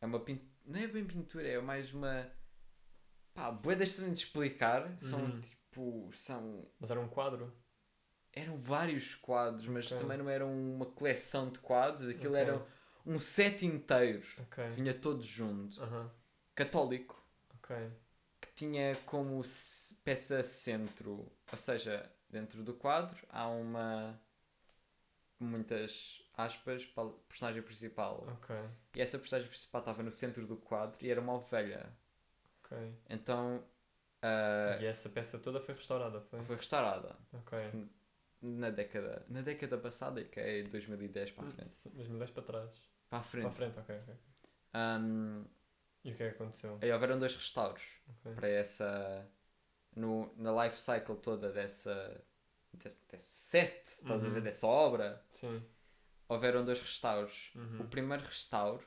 [0.00, 0.50] É uma pintura.
[0.64, 2.30] Não é bem pintura, é mais uma.
[3.34, 4.98] Pá, boeda estranha de explicar.
[4.98, 5.40] São Uhum.
[5.40, 6.10] tipo.
[6.14, 6.66] São.
[6.80, 7.52] Mas era um quadro.
[8.32, 9.98] Eram vários quadros, mas Ok.
[9.98, 12.08] também não eram uma coleção de quadros.
[12.08, 12.40] Aquilo Ok.
[12.40, 12.66] era
[13.04, 14.26] um set inteiro.
[14.38, 14.70] Ok.
[14.70, 15.82] Vinha todo junto.
[15.82, 16.10] Aham.
[16.54, 17.22] Católico.
[17.56, 17.76] Ok.
[18.54, 19.42] Tinha como
[20.04, 24.20] peça centro, ou seja, dentro do quadro há uma
[25.38, 28.50] muitas aspas para o personagem principal Ok.
[28.94, 31.92] e essa personagem principal estava no centro do quadro e era uma ovelha
[32.64, 32.72] Ok.
[33.08, 33.62] então
[34.22, 36.40] ah, E essa peça toda foi restaurada, foi?
[36.46, 37.52] foi restaurada Ok.
[38.42, 42.70] na década na década passada que é 2010 para a frente Sim, 2010 para trás.
[43.08, 44.14] para a Para a frente frente, ok, ok.
[44.74, 45.46] Ahm,
[46.04, 46.78] E o que é que aconteceu?
[46.82, 48.32] aí houveram dois restauros Ok.
[48.34, 49.26] para essa
[49.94, 52.20] no, na life cycle toda dessa
[52.72, 54.40] desse, desse set, estás a ver, Uhum.
[54.42, 55.62] dessa obra, Sim.
[56.28, 57.50] houveram dois restauros.
[57.54, 57.82] Uhum.
[57.82, 58.84] O primeiro restauro,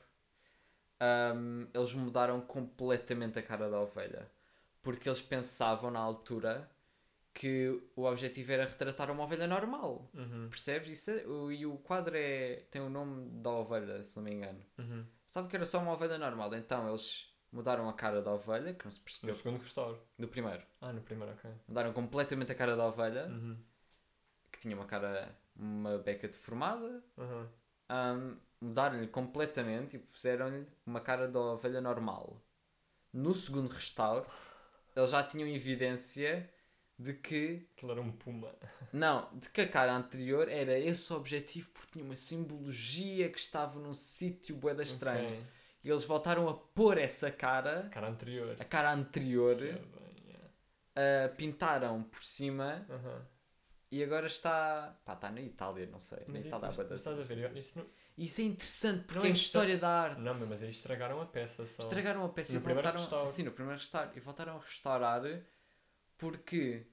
[1.36, 4.30] hum, eles mudaram completamente a cara da ovelha.
[4.82, 6.70] Porque eles pensavam na altura
[7.34, 10.10] que o objetivo era retratar uma ovelha normal.
[10.14, 10.48] Uhum.
[10.50, 10.90] Percebes?
[11.00, 14.32] Isso é- o- e o quadro é, tem o nome da ovelha, se não me
[14.34, 14.64] engano.
[14.78, 15.06] Uhum.
[15.28, 16.54] Sabe que era só uma ovelha normal.
[16.56, 20.00] Então eles mudaram a cara da ovelha, que não se No percebeu segundo restauro.
[20.18, 20.64] no primeiro.
[20.82, 21.52] Ah, no primeiro, ok.
[21.68, 23.58] Mudaram completamente a cara da ovelha, Uhum.
[24.52, 27.04] que tinha uma cara, uma beca deformada.
[27.18, 27.48] Uhum.
[27.90, 32.42] Ahm, mudaram-lhe completamente e puseram-lhe uma cara da ovelha normal.
[33.14, 34.26] No segundo restauro,
[34.96, 36.50] eles já tinham evidência
[36.98, 38.54] de que Aquilo era um puma.
[38.94, 43.40] não, de que a cara anterior era esse o objetivo porque tinha uma simbologia que
[43.40, 45.28] estava num sítio bué da estranho.
[45.28, 45.44] Ok.
[45.84, 48.56] E eles voltaram a pôr essa cara, Cara anterior.
[48.60, 49.88] a cara anterior, Percebe,
[50.26, 50.50] yeah.
[51.26, 53.22] ah, pintaram por cima Aham.
[53.92, 56.20] e agora está, pá, está na Itália, não sei.
[56.20, 57.58] na Mas isso, Itália mas, das estás a ver?
[57.58, 57.86] Isso não...
[58.18, 60.22] Isso é interessante porque é é a história da arte.
[60.22, 61.84] não, mas aí estragaram a peça só.
[61.84, 63.00] Estragaram a peça No e voltaram.
[63.00, 63.30] restauro.
[63.30, 64.10] Sim, no primeiro restauro.
[64.16, 65.22] E voltaram a restaurar
[66.18, 66.86] porque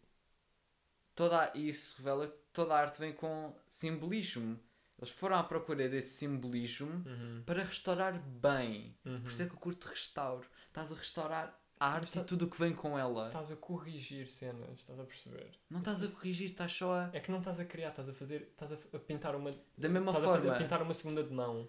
[1.15, 4.59] toda isso revela que toda a arte vem com simbolismo.
[4.99, 7.43] Eles foram à procura desse simbolismo Uhum.
[7.45, 8.97] para restaurar bem.
[9.05, 9.21] Uhum.
[9.23, 10.47] Por isso é que eu curto restauro.
[10.69, 13.27] Estás a restaurar a arte e tudo o que vem com ela.
[13.27, 15.59] Estás a corrigir cenas, estás a perceber?
[15.69, 17.11] Não estás a corrigir, estás só a.
[17.13, 19.51] É que não estás a criar, estás a fazer, estás a pintar uma.
[19.77, 20.33] Da mesma estás a forma.
[20.51, 21.69] fazer, pintar uma segunda de mão.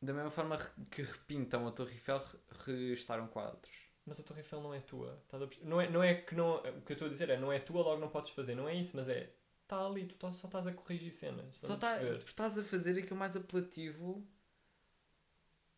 [0.00, 0.56] Da mesma forma
[0.90, 2.24] que repintam a Torre Eiffel,
[2.64, 3.68] re- restauram quadros.
[4.10, 5.22] Mas a Torre Eiffel não é tua.
[5.62, 6.56] Não, é, não é que não.
[6.56, 8.56] O que eu estou a dizer é não é tua, logo não podes fazer.
[8.56, 9.32] Não é isso, mas é.
[9.62, 11.54] Está ali, tu tá- só estás a corrigir cenas.
[11.54, 14.26] Estás Só a tá, estás a fazer aquilo mais apelativo.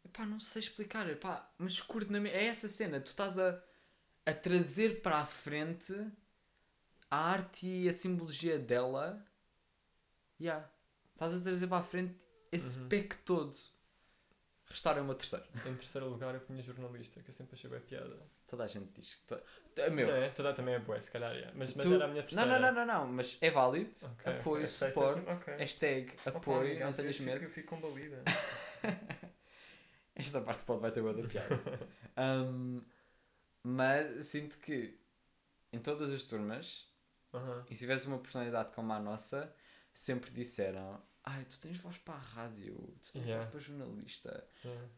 [0.02, 3.62] Epá, não sei explicar, epá, mas curto na É essa cena, tu estás a,
[4.24, 5.92] a trazer para a frente
[7.10, 9.22] a arte e a simbologia dela.
[10.40, 10.66] Yeah.
[11.12, 12.18] Estás a trazer para a frente
[12.50, 12.88] esse Uhum.
[12.88, 13.54] pack todo.
[14.72, 15.44] Restaura o meu terceiro.
[15.66, 18.16] Em terceiro lugar eu punha jornalista, que eu sempre achei bem piada.
[18.46, 19.26] Toda a gente diz que.
[19.26, 19.38] To...
[19.76, 20.06] É meu.
[20.08, 20.30] Não é?
[20.30, 21.50] Toda também é boa, se calhar, é.
[21.54, 22.58] mas, mas tu- era a minha não, terceira.
[22.58, 23.90] não, não, não, não, mas é válido.
[24.04, 24.94] Ok, apoio, ok, aceitas?
[24.94, 25.30] suporte.
[25.30, 25.54] Ok.
[25.56, 27.44] Hashtag apoio, amiga, não tenhas medo.
[27.44, 28.22] Eu fico combalida.
[30.14, 31.58] Esta parte pode vai ter boa da piada.
[32.14, 32.82] Um,
[33.62, 34.98] mas sinto que
[35.72, 36.86] em todas as turmas,
[37.32, 37.64] Aham.
[37.70, 39.50] e se tivesse uma personalidade como a nossa,
[39.94, 43.44] sempre disseram: Ai, tu tens voz para a rádio, tu tens Yeah.
[43.44, 44.48] voz para jornalista.
[44.64, 44.88] Yeah.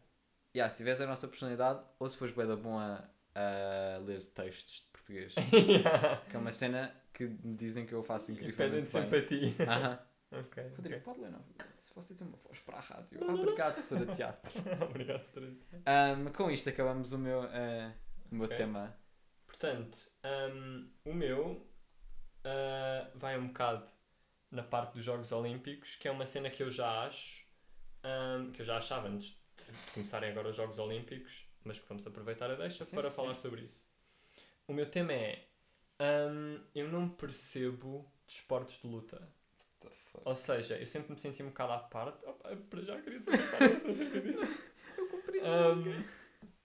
[0.57, 4.25] Yeah, se tivesse a nossa personalidade, ou se fores bem da bom a, a ler
[4.29, 6.19] textos de português, Yeah.
[6.31, 9.03] que é uma cena que me dizem que eu faço incrivelmente bem.
[9.03, 9.55] simpatia.
[9.69, 9.99] Aham.
[10.33, 10.65] Ok.
[10.77, 11.63] Rodrigo, pode ler novamente.
[11.79, 13.21] Se você tem uma voz para a rádio.
[13.33, 14.05] Obrigado, Sra.
[14.13, 14.51] Teatro.
[14.83, 15.61] Obrigado, Estranho.
[15.87, 17.93] Ahm, com isto acabamos o meu, ah,
[18.33, 18.57] o meu Ok.
[18.57, 18.99] tema.
[19.47, 21.65] Portanto, hum, o meu
[22.43, 23.87] ah, vai um bocado
[24.55, 27.45] na parte dos Jogos Olímpicos, que é uma cena que eu já acho,
[28.05, 32.07] hum, que eu já achava antes de começarem agora os Jogos Olímpicos, mas que vamos
[32.07, 33.87] aproveitar a deixa Sim, para sim, falar sobre isso.
[34.67, 35.45] O meu tema é:
[36.01, 39.29] hum, eu não percebo desportos de luta.
[40.25, 42.25] Ou seja, eu sempre me senti um bocado à parte.
[42.25, 44.41] Opa, para já queria acerca disso.
[44.97, 45.47] Eu compreendo.
[45.47, 46.05] Um,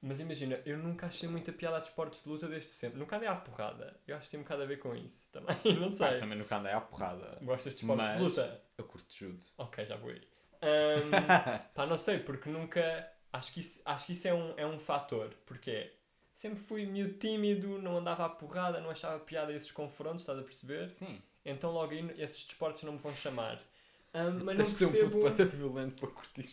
[0.01, 2.97] mas imagina, eu nunca achei muita piada a desportos de luta desde sempre.
[2.99, 3.99] Nunca andei à porrada.
[4.07, 5.57] Eu acho que tem um bocado a ver com isso também.
[5.77, 6.07] Não sei.
[6.07, 7.37] Pá, também nunca andei à porrada.
[7.41, 8.63] Gostas de desportos de luta?
[8.77, 9.43] Eu curto judo.
[9.57, 10.21] Ok, já vou aí.
[10.61, 11.11] Um,
[11.73, 13.11] pá, não sei, porque nunca.
[13.31, 15.33] Acho que isso, acho que isso é, um, é um fator.
[15.45, 15.93] Porque
[16.33, 20.43] sempre fui meio tímido, não andava à porrada, não achava piada esses confrontos, estás a
[20.43, 20.87] perceber?
[20.87, 21.21] Sim.
[21.45, 23.61] Então logo aí esses desportos não me vão chamar.
[24.13, 25.19] Um, mas não Tens de ser um percebo.
[25.21, 26.49] puto violento para curtir.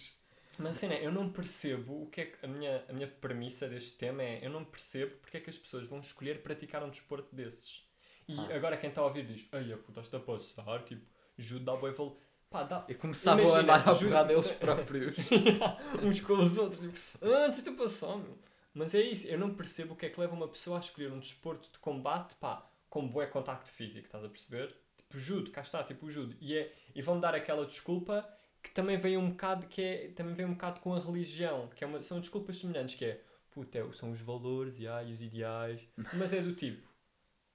[0.59, 3.97] Mas assim, eu não percebo o que é que a minha, a minha premissa deste
[3.99, 7.35] tema é eu não percebo porque é que as pessoas vão escolher praticar um desporto
[7.35, 7.85] desses.
[8.29, 8.57] E Ah.
[8.57, 11.05] agora quem está a ouvir diz, ai a puta está a passar, tipo,
[11.39, 12.19] judo dá boi valo.
[12.49, 15.17] Pá, dá E começavam Imagina, a andar judo- porrada eles próprios.
[16.03, 18.39] uns com os outros, tipo, ah, tu a passar, meu.
[18.73, 21.11] Mas é isso, eu não percebo o que é que leva uma pessoa a escolher
[21.13, 24.75] um desporto de combate, pá, com bué contacto físico, estás a perceber?
[24.97, 26.37] Tipo judo, cá está, tipo judo.
[26.41, 28.27] E, é, e vão dar aquela desculpa
[28.67, 31.85] que também vem um bocado, que é, também vem um bocado com a religião, que
[31.85, 33.21] é uma, são desculpas semelhantes, que é,
[33.53, 35.81] puta, é- são os valores e, ai, os ideais,
[36.15, 36.85] mas é do tipo,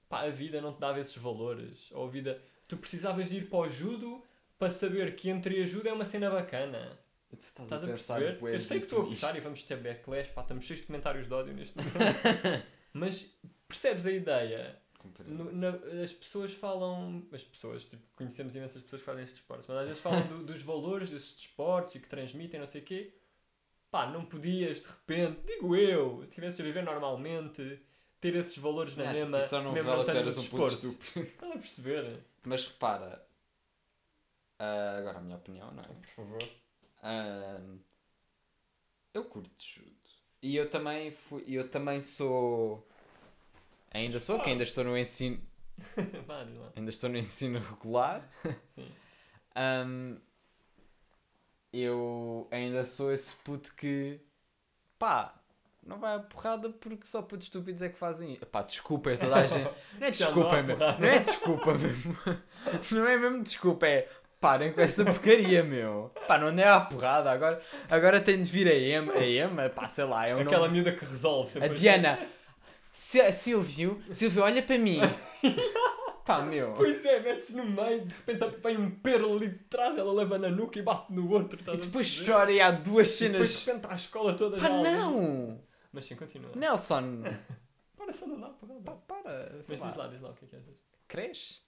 [0.08, 3.50] pá, a vida não te dava esses valores, ou a vida, tu precisavas de ir
[3.50, 4.24] para o judo
[4.58, 6.98] para saber que entre ajuda é uma cena bacana.
[7.28, 8.54] Tu Estás, Estás a pensar perceber?
[8.54, 11.26] Eu sei que estou a puxar e vamos ter backlash, pá, estamos cheios de comentários
[11.28, 12.66] de ódio neste momento.
[12.92, 14.81] Mas percebes a ideia?
[15.26, 17.26] No- na- as pessoas falam.
[17.32, 20.44] As pessoas, tipo, conhecemos imensas pessoas que fazem estes esportes, mas às vezes falam do-
[20.44, 23.14] dos valores desses desportos e que transmitem, não sei o quê.
[23.90, 27.78] Pá, não podias de repente, digo eu, se estivesses a viver normalmente,
[28.20, 29.38] ter esses valores na Ah, mesma.
[29.38, 31.20] tipo, só não mesmo vale no um puto estúpido.
[31.26, 32.20] Estás a perceber?
[32.44, 33.26] Mas repara,
[34.58, 35.86] ah, agora a minha opinião, não é?
[35.88, 36.42] Por favor.
[37.02, 37.78] Ahm,
[39.12, 39.92] eu curto judo.
[40.40, 42.88] E eu também fui, eu também sou.
[43.92, 45.40] Ainda sou, que ainda estou no ensino.
[46.76, 48.26] Ainda estou no ensino regular.
[48.74, 48.88] Sim.
[49.54, 50.16] Ahm,
[51.72, 54.20] eu ainda sou esse puto que
[54.98, 55.34] pá,
[55.82, 58.46] não vai à porrada porque só putos estúpidos é que fazem isso.
[58.46, 59.70] Pá, desculpa, é toda a gente.
[59.98, 60.84] Não é Já não desculpa há mesmo.
[61.00, 62.18] Não é desculpa mesmo.
[62.92, 64.08] Não é mesmo desculpa, é
[64.40, 66.10] parem com essa porcaria, meu.
[66.26, 67.30] Pá, não andei à porrada.
[67.30, 69.12] Agora, agora tem de vir a Emma.
[69.12, 70.80] A Emma, pá, sei lá, é um Aquela nome.
[70.80, 71.68] miúda que resolve sempre.
[71.70, 72.18] A Diana.
[72.92, 74.98] Si- Silvio, Silvio, olha para mim.
[76.24, 76.74] Pá, meu.
[76.74, 80.38] Pois é, mete-se no meio, de repente vem um perro ali de trás, ela leva
[80.38, 81.58] na nuca e bate no outro.
[81.72, 83.50] E depois chora e há duas E depois cenas.
[83.50, 85.60] de repente está a escola toda Pá, não!
[85.92, 86.52] Mas sim, continua.
[86.54, 87.22] Nelson,
[87.96, 89.52] Para só não dá para pá, para.
[89.56, 90.74] Mas diz lá, diz lá o que é que achas.
[91.08, 91.60] Cresce?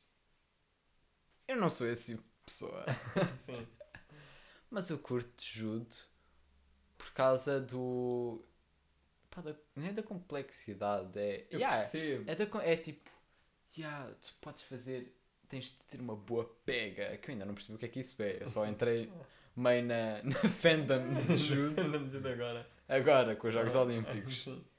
[1.49, 2.85] Eu não sou esse tipo de pessoa.
[3.39, 3.67] Sim.
[4.71, 5.95] Mas eu curto judo
[6.99, 8.45] por causa do.
[9.35, 9.55] Pá, da...
[9.77, 11.47] não é da complexidade, é.
[11.51, 12.31] Eu Yeah, percebo.
[12.31, 12.65] é, da...
[12.65, 13.11] é tipo.
[13.77, 15.17] Yeah, tu podes fazer.
[15.49, 17.17] Tens de ter uma boa pega.
[17.19, 18.39] Que eu ainda não percebi o que é que isso é.
[18.43, 19.11] Eu só entrei
[19.57, 22.67] meio na, na fandom de judo Andamos de agora.
[22.89, 24.49] agora com os Jogos Ah, Olímpicos.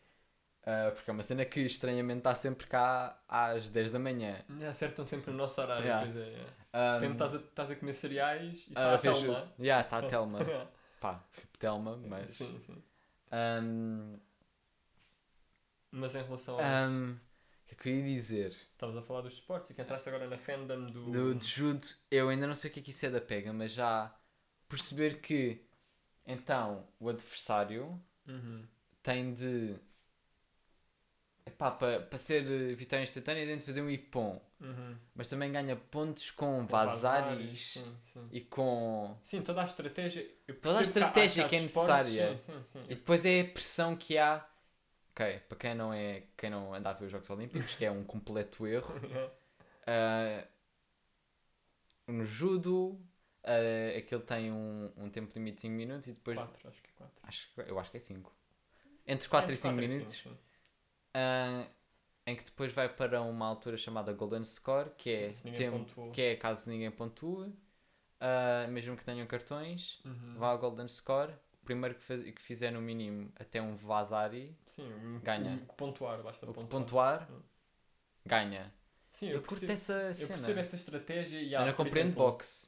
[0.67, 4.43] Ah, porque é uma cena que estranhamente está sempre cá às 10 da manhã.
[4.59, 6.03] Já acertam sempre no nosso horário, Yeah.
[6.11, 6.27] pois é.
[6.27, 6.51] yeah.
[6.73, 9.49] Um, De repente estás a, estás a comer cereais e a está a judo.
[9.59, 10.39] Yeah, está a Telma.
[10.41, 10.71] Yeah.
[10.99, 11.23] Pá,
[11.59, 12.31] Telma, mas.
[12.31, 12.81] Sim, sim.
[13.31, 14.17] Um,
[15.97, 16.89] Mas em relação aos...
[16.89, 18.49] um, o que é que eu ia dizer?
[18.49, 21.09] Estavas a falar dos desportos e que entraste agora na fandom do...
[21.11, 23.53] Do, de judo, eu ainda não sei o que é que isso é da pega,
[23.53, 24.13] mas já
[24.67, 25.65] perceber que
[26.25, 28.65] então o adversário Uhum.
[29.03, 29.75] tem de.
[31.45, 34.97] Epá, para pa ser eh, vitória instantânea tem de fazer um ipom, Uhum.
[35.13, 38.27] mas também ganha pontos com vazares Sim, sim.
[38.31, 39.15] e com.
[39.21, 40.27] Sim, toda a estratégia.
[40.47, 42.37] eu Toda a percebo que há- estratégia há- há que é desportos- necessária.
[42.39, 42.83] Sim, sim, sim.
[42.89, 44.43] E depois é a pressão que há.
[45.15, 47.91] Ok, para quem não é quem não anda a ver os Jogos Olímpicos, que é
[47.91, 48.93] um completo erro.
[49.87, 50.45] ah,
[52.07, 52.99] no judo,
[53.43, 56.37] ah, aquele tem um, um tempo limite de 5 minutos e depois.
[56.37, 57.23] Quatro, acho que é quatro.
[57.23, 58.35] Acho, que- eu acho que é 5.
[59.07, 60.13] Entre 4 e Entre 5 quatro e minutos.
[60.15, 60.37] cinco, sim.
[61.13, 61.67] ah,
[62.27, 66.11] em que depois vai para uma altura chamada Golden Score, que é, Sim, ninguém tempo,
[66.11, 67.53] que é caso ninguém pontue,
[68.69, 70.35] mesmo que tenham cartões, Uhum.
[70.35, 71.33] vá ao Golden Score.
[71.65, 75.61] Primeiro que, faz- que fizer no mínimo até um Vazari, Sim, o- Ganha.
[75.67, 76.69] o pontuar, basta o pontuar.
[76.69, 77.41] pontuar, Hum.
[78.25, 78.73] ganha.
[79.09, 80.29] Sim, Eu, eu, curto percebo, essa eu cena.
[80.29, 82.67] percebo essa estratégia e há, Eu não compreendo exemplo, boxe.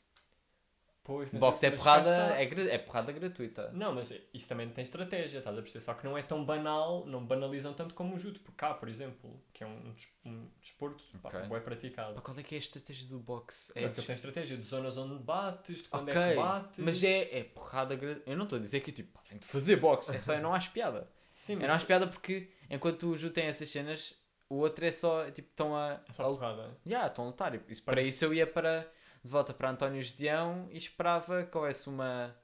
[1.07, 2.43] Pois, mas Boxe eu- é mas porrada, é,
[2.75, 3.71] é porrada gratuita.
[3.71, 5.81] Não, mas isso também tem estratégia, estás a perceber?
[5.85, 8.41] Só que não é tão banal, não banalizam tanto como o judo.
[8.41, 11.43] Porque cá, por exemplo, que é um, des- um desporto pá, Ok.
[11.47, 12.15] bué praticado.
[12.15, 13.71] Pá, Qual é que é a estratégia do boxe?
[13.73, 16.79] É porque ele tem estratégia de zonas onde bates, de quando Ok, é que bates.
[16.83, 18.29] mas é, é porrada gratuita.
[18.29, 20.53] Eu não estou a dizer que tipo, parem de fazer boxe, é só eu não
[20.53, 21.09] acho piada.
[21.33, 24.13] Sim, Eu mas não acho piada porque enquanto o Ju tem essas cenas,
[24.49, 26.01] o outro é só, tipo, estão a.
[26.09, 26.77] é só porrada.
[26.85, 27.55] Yeah, estão a lutar.
[27.69, 28.91] Isso, para Parece- isso eu ia para,
[29.23, 32.35] de volta para António Gedeão e esperava que houvesse uma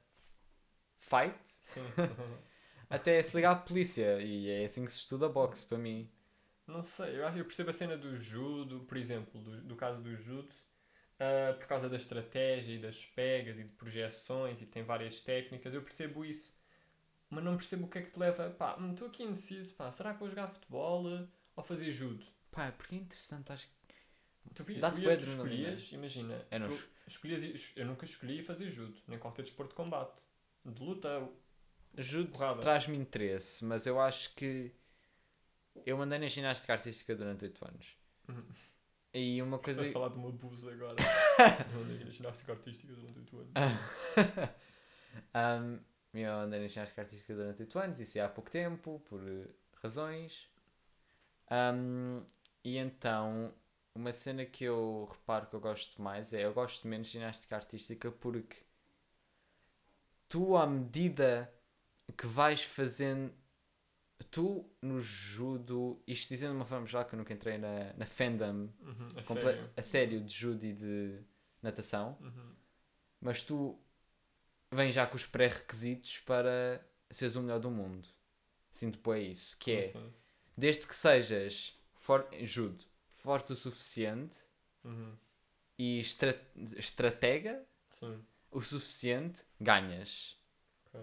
[0.97, 1.59] fight
[2.89, 4.21] até se ligar à polícia.
[4.21, 6.09] E é assim que se estuda boxe para mim.
[6.65, 10.55] Não sei, eu, percebo a cena do judo, por exemplo, do, do caso do judo,
[11.19, 15.73] ah, por causa da estratégia e das pegas e de projeções e tem várias técnicas,
[15.73, 16.57] eu percebo isso.
[17.29, 19.91] Mas não percebo o que é que te leva, pá, hum, estou aqui indeciso, pá,
[19.91, 21.05] será que vou jogar futebol
[21.55, 22.25] ou fazer judo?
[22.51, 23.72] Pá, porque é interessante, acho que.
[24.53, 28.69] Tu, vi- Dá-te tu, bué ia- tu escolhias, imagina, Eu escolhias, eu nunca escolhi fazer
[28.69, 30.21] judo, nem qualquer desporto de combate.
[30.65, 31.29] De luta,
[31.97, 34.73] Judo traz-me interesse, mas eu acho que
[35.85, 37.97] eu mandei na ginástica artística durante 8 anos.
[38.27, 38.43] Uhum.
[39.13, 39.85] E uma coisa.
[39.87, 40.95] a falar de uma abuso agora.
[41.73, 43.53] eu andei na ginástica artística durante 8 anos.
[45.35, 45.79] um,
[46.19, 49.21] eu andei na ginástica artística durante 8 anos, isso é há pouco tempo, por
[49.81, 50.47] razões.
[51.51, 52.25] Um,
[52.63, 53.53] e então,
[53.95, 57.55] uma cena que eu reparo que eu gosto mais é eu gosto menos de ginástica
[57.55, 58.57] artística porque
[60.29, 61.53] tu, à medida
[62.17, 63.33] que vais fazendo.
[64.31, 68.05] Tu no judo, isto dizendo de uma forma geral que eu nunca entrei na, na
[68.05, 69.69] fandom Uhum, a sério.
[69.77, 71.19] a sério de judo e de
[71.61, 72.55] natação, Uhum.
[73.21, 73.79] mas tu
[74.71, 78.07] vens já com os pré-requisitos para seres o melhor do mundo.
[78.71, 80.13] Sinto bem isso, que é, assim?
[80.57, 82.85] desde que sejas for, judo,
[83.23, 84.37] forte o suficiente
[84.83, 85.15] Uhum.
[85.77, 86.37] e estra
[86.77, 88.21] estratega Sim.
[88.51, 90.37] o suficiente, ganhas.
[90.87, 90.99] ok.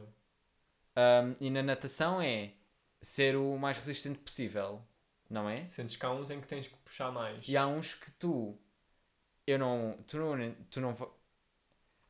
[0.97, 2.53] Um, e na natação é
[3.01, 4.83] ser o mais resistente possível,
[5.31, 5.67] não é?
[5.71, 7.49] Sentes que há uns em que tens que puxar mais.
[7.49, 8.59] E há uns que tu,
[9.47, 11.13] eu não, tu não, tu não,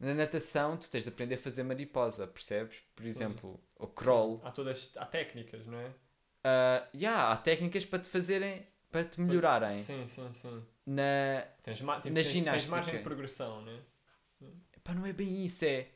[0.01, 2.79] na natação tu tens de aprender a fazer mariposa, percebes?
[2.97, 3.09] Por Sim.
[3.11, 4.41] exemplo, o crawl.
[4.43, 5.95] Há todas há técnicas, não é?
[6.43, 9.77] Ah, yeah, há técnicas para te fazerem, para te melhorarem.
[9.77, 10.65] Sim, sim, sim.
[10.87, 12.71] Na, Tens, tens, Na tens, tens ginástica.
[12.77, 13.81] margem de progressão, não é?
[14.83, 15.89] pá, não é bem isso, é,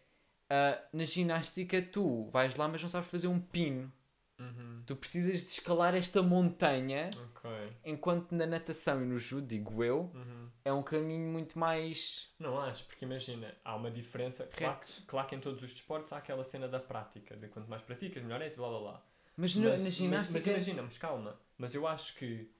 [0.50, 3.92] ah, na ginástica tu vais lá mas não sabes fazer um pino.
[4.38, 4.82] Uhum.
[4.84, 7.50] Tu precisas de escalar esta montanha, Ok.
[7.84, 10.50] enquanto na natação e no judo, digo eu, Uhum.
[10.64, 14.44] é um caminho muito mais Não acho, porque imagina, há uma diferença.
[14.54, 17.68] Claro, que- claro que em todos os desportos há aquela cena da prática, de quanto
[17.70, 19.02] mais praticas, melhor é isso, blá blá blá.
[19.36, 20.32] Mas, no- Mas, na mas- ginástica...
[20.34, 21.40] mas imagina, mas calma.
[21.56, 22.50] Mas eu acho que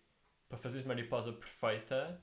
[0.55, 2.23] para fazeres mariposa perfeita.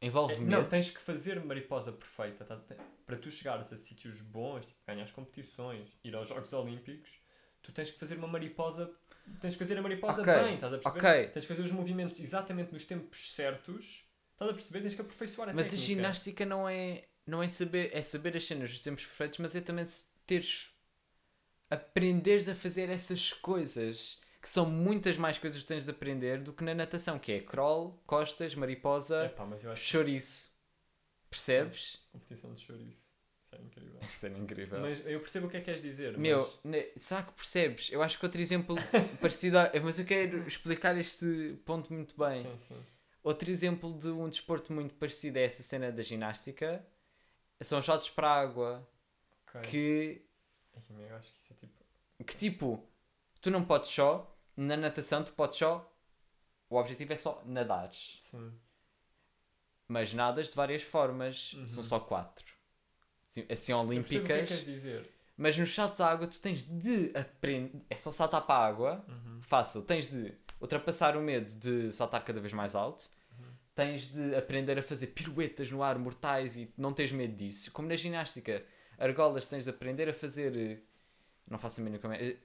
[0.00, 0.50] envolve é- medo.
[0.50, 2.44] não, tens que fazer mariposa perfeita.
[2.44, 2.60] tá?
[3.04, 7.20] Para tu chegares a sítios bons, tipo ganhar as competições, ir aos Jogos Olímpicos,
[7.62, 8.92] tu tens que fazer uma mariposa.
[9.40, 10.98] Tens que fazer a mariposa Ok, bem, estás a perceber?
[11.06, 14.06] Ok, Tens que fazer os movimentos exatamente nos tempos certos.
[14.32, 14.80] Estás a perceber?
[14.82, 15.86] Tens que aperfeiçoar a mas a técnica.
[15.86, 19.60] ginástica não é, não é saber, é saber as cenas dos tempos perfeitos, mas é
[19.60, 19.84] também
[20.26, 20.70] teres,
[21.68, 26.52] aprenderes a fazer essas coisas, que são muitas mais coisas que tens de aprender do
[26.52, 30.54] que na natação, que é crawl, costas, mariposa, Epá, mas eu acho que chouriço.
[31.28, 31.98] Percebes?
[32.12, 33.12] competição de chouriço.
[33.44, 33.98] Isso é incrível.
[34.02, 34.78] Isso era incrível.
[34.80, 36.16] Mas eu percebo o que é que queres dizer.
[36.16, 37.90] Meu, mas- ne- será que percebes?
[37.90, 38.76] Eu acho que outro exemplo
[39.20, 42.44] parecido, a, mas eu quero explicar este ponto muito bem.
[42.44, 42.86] Sim, sim.
[43.24, 46.86] Outro exemplo de um desporto muito parecido a essa cena da ginástica
[47.60, 48.88] são os saltos para a água.
[49.48, 49.60] Ok.
[49.62, 50.22] Que,
[51.10, 51.84] Eu acho que isso é tipo.
[52.24, 52.88] que tipo,
[53.40, 55.92] tu não podes só, na natação tu podes só,
[56.70, 58.16] o objetivo é só nadares.
[58.20, 58.52] Sim.
[59.88, 61.66] Mas nadas de várias formas, Uhum.
[61.66, 62.44] são só quatro.
[63.30, 64.48] Assim, assim Eu que é que olímpicas.
[64.48, 65.10] queres dizer.
[65.36, 67.82] Mas nos saltos à água tu tens de aprender.
[67.90, 69.40] É só saltar para a água, Uhum.
[69.42, 69.82] fácil.
[69.82, 73.08] Tens de ultrapassar o medo de saltar cada vez mais alto.
[73.38, 73.44] Uhum.
[73.74, 77.70] Tens de aprender a fazer piruetas no ar mortais e não tens medo disso.
[77.70, 78.64] Como na ginástica,
[78.98, 80.56] argolas tens de aprender a fazer.
[80.56, 80.78] eh,
[81.48, 82.24] Não faço a mínima como é.
[82.24, 82.36] eh,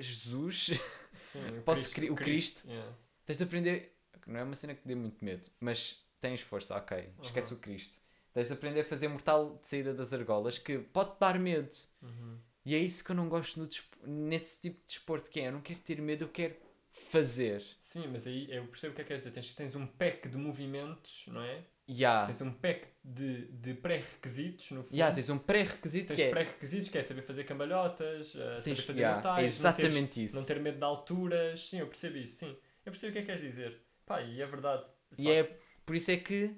[0.00, 0.70] Jesus.
[1.32, 2.68] Sim, o Posso Cristo, cri- o Cristo?
[2.68, 2.92] yeah.
[3.24, 3.94] tens de aprender.
[4.26, 7.08] Não é uma cena que dê muito medo, mas tens força, ok.
[7.22, 8.00] Esquece o Cristo.
[8.34, 11.74] Tens de aprender a fazer mortal de saída das argolas que pode dar medo.
[12.02, 12.38] Uhum.
[12.64, 13.66] E é isso que eu não gosto
[14.06, 15.48] nesse tipo de desporto que é.
[15.48, 16.54] Eu não quero ter medo, eu quero
[16.90, 17.62] fazer.
[17.80, 19.34] Sim, mas aí eu percebo o que é que queres dizer.
[19.34, 21.64] Tens, tens um pack de movimentos, não é?
[21.88, 22.26] Ya.
[22.26, 24.96] Tens um pack de, de pré-requisitos, no fundo.
[24.96, 26.30] Ya, tens um pré-requisito que é.
[26.30, 30.36] pré-requisitos, que é saber fazer cambalhotas, eh, saber fazer mortais, é não exatamente teres- isso.
[30.36, 31.68] não ter medo de alturas.
[31.68, 32.56] Sim, eu percebo isso, sim.
[32.84, 33.80] Eu percebo o que é que queres dizer.
[34.04, 34.84] Pá, e é verdade.
[35.18, 36.54] E é por isso é que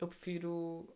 [0.00, 0.92] eu prefiro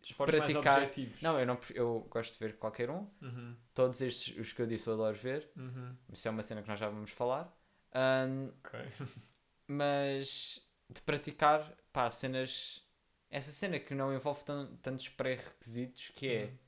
[0.00, 0.90] Desportos mais praticar-.
[1.20, 3.08] Não, eu, não, eu gosto de ver qualquer um.
[3.20, 5.50] Uhum, Todos estes, os que eu disse, eu adoro ver.
[5.56, 5.96] uhum.
[6.12, 7.52] Isso é uma cena que nós já vamos falar.
[7.92, 8.80] Ahm, Ok.
[9.68, 12.85] mas de praticar, pá, cenas.
[13.30, 16.44] Essa cena que não envolve tan- tantos pré-requisitos que é.
[16.44, 16.58] Uhum.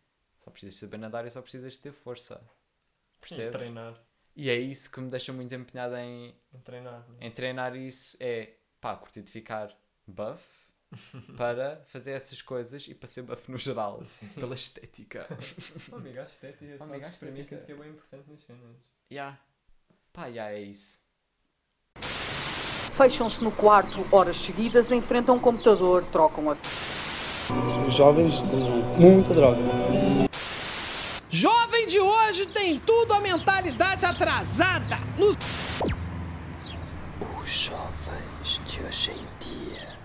[0.41, 2.37] Só precisas saber nadar e só precisas ter força.
[2.37, 3.53] Sim, Percebes?
[3.53, 4.03] treinar.
[4.37, 7.09] E é isso que me deixa muito empenhado em, Em treinar.
[7.09, 7.17] né?
[7.21, 8.17] em treinar isso.
[8.21, 10.67] É pá, curtir de ficar buff
[11.37, 14.03] para fazer essas coisas e para ser buff no geral,
[14.37, 15.27] pela estética.
[15.93, 17.57] Oh, amigo, a estética, Oh, amigo, a estética.
[17.59, 18.77] que é bem importante nas cenas.
[19.13, 19.39] Ya.
[20.13, 21.05] Pá, já é isso.
[22.99, 26.57] Fecham-se no quarto horas seguidas, enfrentam um computador, trocam a
[27.87, 29.61] Os jovens usam muita droga.
[31.31, 34.97] Jovem de hoje tem tudo a mentalidade atrasada.
[35.17, 35.29] No
[37.41, 39.97] Os jovens de hoje em dia.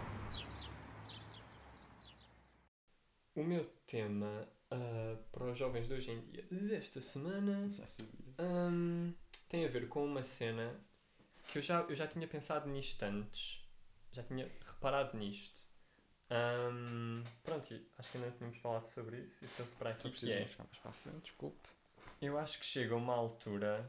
[3.36, 7.68] O meu tema ah, para os jovens de hoje em dia desta semana
[8.39, 9.12] hum,
[9.50, 10.80] tem a ver com uma cena
[11.48, 13.68] que eu já, eu já tinha pensado nisto antes,
[14.12, 15.62] já tinha reparado nisto.
[16.32, 20.32] Hum, pronto, acho que ainda não tínhamos falado sobre isso e trouxe para aqui que
[20.32, 20.46] é.
[20.46, 21.70] para a frente, desculpe.
[22.22, 23.88] Eu acho que chega uma altura,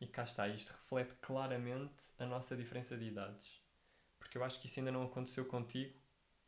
[0.00, 3.60] e cá está, isto reflete claramente a nossa diferença de idades.
[4.18, 5.94] Porque eu acho que isso ainda não aconteceu contigo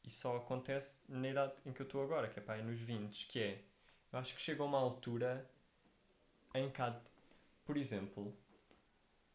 [0.03, 2.79] e só acontece na idade em que eu estou agora, que é pá, é nos
[2.79, 3.63] 20, que é,
[4.13, 5.49] eu acho que chega uma altura
[6.55, 6.83] em que
[7.65, 8.37] por exemplo,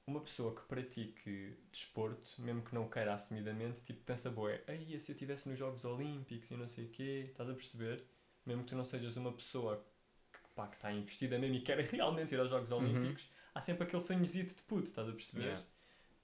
[0.10, 5.12] uma pessoa que pratique desporto, mesmo que não queira assumidamente, tipo, pensa, boé, aí se
[5.12, 8.04] eu estivesse nos Jogos Olímpicos e não sei o quê, estás a perceber?
[8.46, 9.86] Mesmo que tu não sejas uma pessoa
[10.34, 13.84] que, pá, que está investida mesmo e quer realmente ir aos Jogos Olímpicos, há sempre
[13.84, 15.44] aquele sonhozito de puto, estás a perceber?
[15.44, 15.66] Yeah.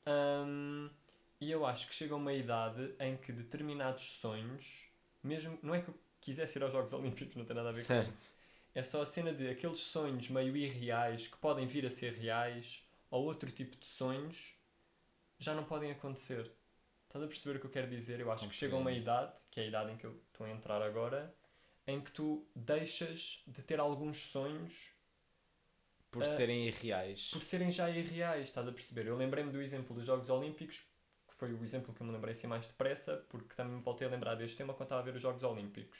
[0.08, 0.90] Hum,
[1.40, 4.90] e eu acho que chega uma idade em que determinados sonhos,
[5.24, 7.86] mesmo, não é que eu quisesse ir aos Jogos Olímpicos, não tem nada a ver
[7.86, 8.12] com isso.
[8.12, 8.36] Certo.
[8.74, 12.85] É só a cena de aqueles sonhos meio irreais que podem vir a ser reais
[13.16, 14.56] ou outro tipo de sonhos
[15.40, 16.52] já não podem acontecer.
[17.08, 18.20] Estás a perceber o que eu quero dizer?
[18.20, 20.50] Eu acho que chega uma idade, que é a idade em que eu estou a
[20.52, 21.34] entrar agora,
[21.88, 24.94] em que tu deixas de ter alguns sonhos
[26.12, 27.30] Por Ah, serem irreais.
[27.30, 29.08] por serem já irreais, estás a perceber?
[29.08, 30.78] Eu lembrei-me do exemplo dos Jogos Olímpicos,
[31.28, 34.08] que foi o exemplo que eu me lembrei assim mais depressa, porque também me voltei
[34.08, 36.00] a lembrar deste tema quando estava a ver os Jogos Olímpicos.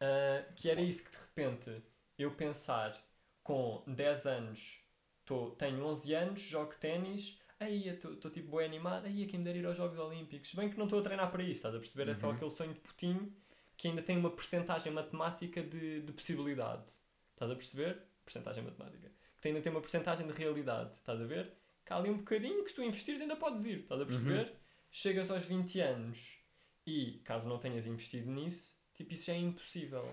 [0.00, 1.82] Ah, que era isso que de repente
[2.18, 2.96] eu pensar
[3.42, 4.83] com 10 anos,
[5.24, 9.56] tô, tenho 11 anos, jogo ténis, aí estou tipo bem animado, aí quem me der
[9.56, 10.54] ir aos Jogos Olímpicos.
[10.54, 12.10] Bem que não estou a treinar para isso, estás a perceber?
[12.10, 12.34] É só Uhum.
[12.34, 13.34] aquele sonho de putinho
[13.76, 16.92] que ainda tem uma percentagem matemática de, de possibilidade.
[17.32, 18.02] Estás a perceber?
[18.24, 19.10] Percentagem matemática.
[19.40, 20.94] Que ainda tem uma percentagem de realidade.
[20.94, 21.52] Estás a ver?
[21.84, 23.80] Que há ali um bocadinho que se tu investires ainda podes ir.
[23.80, 24.52] Estás a perceber?
[24.90, 26.38] Chegas aos 20 anos
[26.86, 30.04] e, caso não tenhas investido nisso, tipo, isso já é impossível.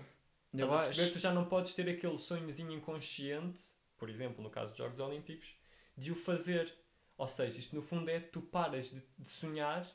[0.52, 1.02] Estás a perceber?
[1.04, 1.12] acho.
[1.14, 3.60] Tu já não podes ter aquele sonhozinho inconsciente,
[4.02, 5.56] por exemplo, no caso dos Jogos Olímpicos,
[5.96, 6.74] de o fazer.
[7.16, 9.86] Ou seja, isto no fundo é tu paras de, de sonhar,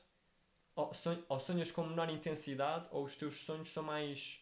[0.73, 4.39] ou, son- ou sonhas com menor intensidade, ou os teus sonhos são mais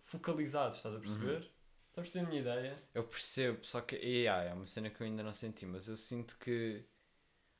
[0.00, 1.42] focalizados, estás a perceber?
[1.42, 1.52] Estás
[1.94, 2.76] a perceber a minha ideia?
[2.92, 5.86] Eu percebo, só que e, ah, é uma cena que eu ainda não senti, mas
[5.86, 6.84] eu sinto que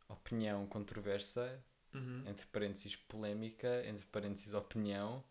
[0.08, 1.62] opinião controversa,
[1.94, 2.24] Uhum.
[2.26, 5.22] entre parênteses polémica, entre parênteses opinião,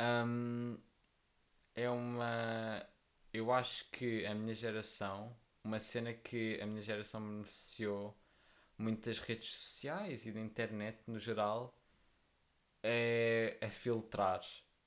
[0.00, 0.78] hum,
[1.74, 2.86] é uma.
[3.32, 8.16] Eu acho que a minha geração, uma cena que a minha geração beneficiou
[8.76, 11.74] muito das redes sociais e da internet no geral
[12.82, 14.42] é a filtrar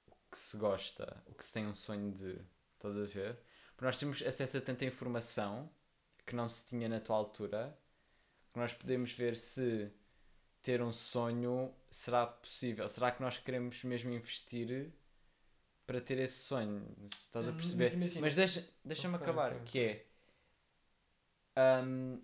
[0.07, 2.39] o que se gosta, o que se tem um sonho de.
[2.75, 3.39] Estás a ver?
[3.71, 5.69] Porque nós temos acesso a tanta informação
[6.25, 7.77] que não se tinha na tua altura
[8.53, 9.91] que nós podemos ver se
[10.61, 12.87] ter um sonho será possível.
[12.87, 14.93] Será que nós queremos mesmo investir
[15.85, 16.95] para ter esse sonho?
[17.03, 17.83] Estás a Hum, perceber?
[17.85, 20.05] mas imagina- Mas deixa, deixa-me Ok, acabar, ok, que é.
[21.83, 22.21] hum,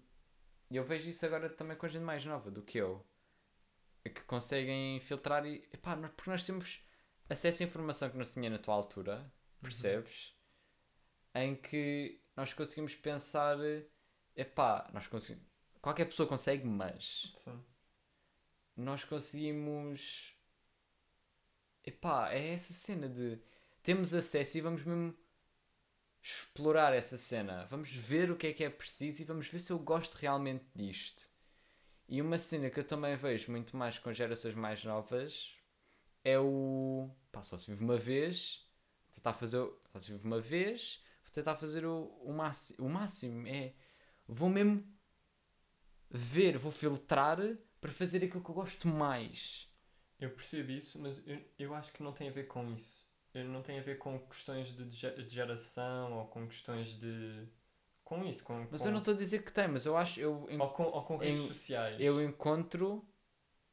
[0.72, 3.05] eu vejo isso agora também com gente mais nova do que eu.
[4.05, 5.68] é Que conseguem filtrar e.
[5.74, 6.82] Epá, nós- porque nós temos
[7.30, 9.32] acesso a informação que não se tinha na tua altura,
[9.62, 10.34] percebes?
[11.36, 13.57] Em que nós conseguimos pensar.
[14.36, 15.47] Epá, nós conseguimos.
[15.82, 17.64] Qualquer pessoa consegue, mas Sim.
[18.76, 20.34] nós conseguimos.
[21.90, 23.40] Epá, é essa cena de.
[23.82, 25.16] Temos acesso e vamos mesmo
[26.22, 27.66] explorar essa cena.
[27.66, 30.66] Vamos ver o que é que é preciso e vamos ver se eu gosto realmente
[30.76, 31.28] disto.
[32.08, 35.52] E uma cena que eu também vejo muito mais com gerações mais novas
[36.24, 37.10] é o.
[37.32, 38.68] Pá, só se vive uma vez.
[39.12, 39.58] Tentar fazer.
[39.92, 41.04] Só se vive uma vez.
[41.24, 43.48] Vou tentar fazer o, o, máximo, o máximo.
[43.48, 43.74] É.
[44.28, 44.86] Vou mesmo
[46.12, 47.40] ver, vou filtrar
[47.82, 49.69] para fazer aquilo que eu gosto mais.
[50.20, 53.06] Eu percebo isso, mas eu, eu acho que não tem a ver com isso.
[53.34, 57.48] eh, não tem a ver com questões de de geração ou com questões de.
[58.04, 58.66] com isso, com.
[58.72, 60.70] Mas com- eu não estou a dizer que tem, mas eu acho, eu, en- Ou
[60.70, 62.02] com, ou com redes em- sociais.
[62.02, 63.08] eu encontro,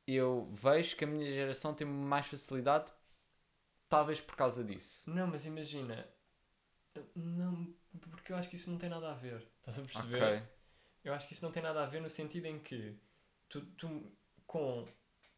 [0.06, 2.92] eu vejo que a minha geração tem mais facilidade,
[3.88, 5.10] talvez por causa disso.
[5.10, 6.06] Não, mas imagina.
[7.14, 7.74] Não,
[8.10, 9.46] porque eu acho que isso não tem nada a ver.
[9.60, 10.38] Estás a perceber?
[10.38, 10.42] Ok.
[11.04, 12.96] Eu acho que isso não tem nada a ver no sentido em que
[13.48, 14.12] tu, tu
[14.46, 14.84] com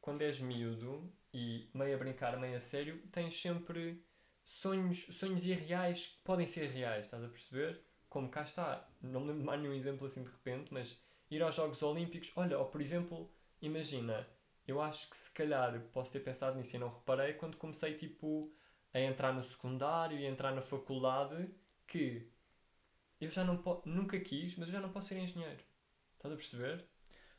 [0.01, 4.05] quando és miúdo e meio a brincar, meio a sério, tens sempre
[4.45, 7.83] sonhos, sonhos irreais que podem ser reais, estás a perceber?
[8.09, 10.99] Como cá está, não me lembro mais nenhum exemplo assim de repente, mas
[11.31, 13.31] ir aos Jogos Olímpicos, olha, ou por exemplo,
[13.61, 14.27] imagina,
[14.67, 18.53] eu acho que se calhar posso ter pensado nisso e não reparei quando comecei tipo
[18.93, 21.51] a entrar no secundário e entrar na faculdade
[21.87, 22.31] que
[23.21, 25.63] eu já não nunca quis, mas eu já não posso ser engenheiro.
[26.17, 26.89] Estás a perceber?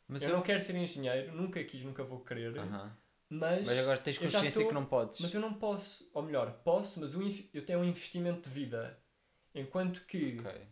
[0.09, 2.97] Mas eu, eu, não quero ser engenheiro, nunca quis, nunca vou querer, Aham.
[3.29, 5.21] mas, Mas agora tens consciência tô- que não podes.
[5.21, 6.09] mas eu não posso.
[6.13, 7.13] Ou melhor, posso, mas
[7.53, 8.99] eu tenho um investimento de vida.
[9.53, 10.67] Enquanto que, Ok.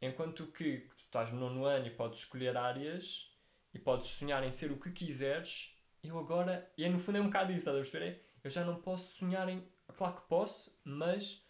[0.00, 3.30] enquanto que tu estás no nono ano e podes escolher áreas
[3.74, 7.20] e podes sonhar em ser o que quiseres, eu agora, e é, no fundo é
[7.20, 8.24] um bocado isso, estás a perceber?
[8.42, 9.62] Eu já não posso sonhar em.
[9.96, 11.44] Claro que posso, mas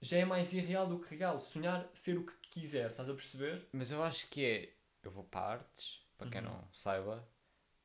[0.00, 1.40] já é mais irreal do que real.
[1.40, 3.68] Sonhar ser o que quiser, estás a perceber?
[3.72, 4.74] Mas eu acho que é.
[5.02, 6.48] Eu vou para artes, para quem Uhum.
[6.48, 7.26] não saiba,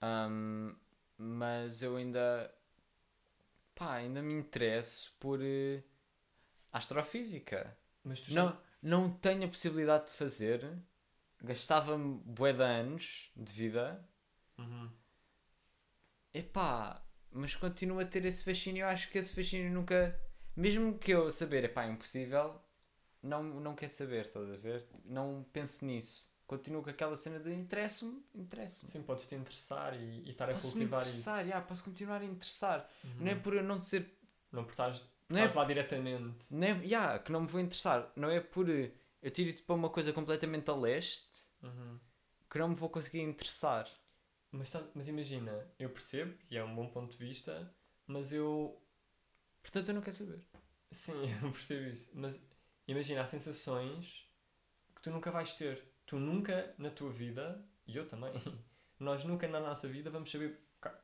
[0.01, 0.75] ahm,
[1.17, 2.53] mas eu ainda.
[3.75, 5.83] pá, ainda me interesso por eh,
[6.71, 7.77] astrofísica.
[8.03, 10.77] Mas tu já- Não, não tenho a possibilidade de fazer,
[11.41, 14.07] gastava-me bué de anos de vida,
[14.57, 14.91] Uhum.
[16.33, 18.83] epá, mas continuo a ter esse fascínio.
[18.83, 20.19] Eu acho que esse fascínio nunca.
[20.55, 22.61] Mesmo que eu saber, epá, é impossível,
[23.23, 24.87] não, não quer saber, estás a ver?
[25.05, 26.32] Não penso nisso.
[26.57, 28.91] Continuo com aquela cena de interessa-me, interessa-me.
[28.91, 31.49] Sim, podes te interessar e, e estar a Posso me cultivar interessar, isso.
[31.49, 32.89] já, posso continuar a interessar.
[33.03, 33.11] Uhum.
[33.19, 34.05] Não é por eu não ser.
[34.51, 36.45] Não por estás, Não é lá diretamente.
[36.51, 38.11] Não é, já, que não me vou interessar.
[38.15, 38.91] Não é por eh,
[39.21, 41.99] eu tiro-te para uma coisa completamente a leste Uhum.
[42.49, 43.89] que não me vou conseguir interessar.
[44.51, 47.73] Mas, tá- mas imagina, eu percebo, e é um bom ponto de vista,
[48.05, 48.79] mas eu.
[49.61, 50.41] Portanto, eu não quero saber.
[50.91, 52.11] Sim, eu percebo isso.
[52.13, 52.39] Mas
[52.87, 54.27] imagina, há sensações
[54.95, 55.83] que tu nunca vais ter.
[56.13, 58.31] Tu nunca na tua vida, e eu também,
[58.99, 60.59] nós nunca na nossa vida vamos saber,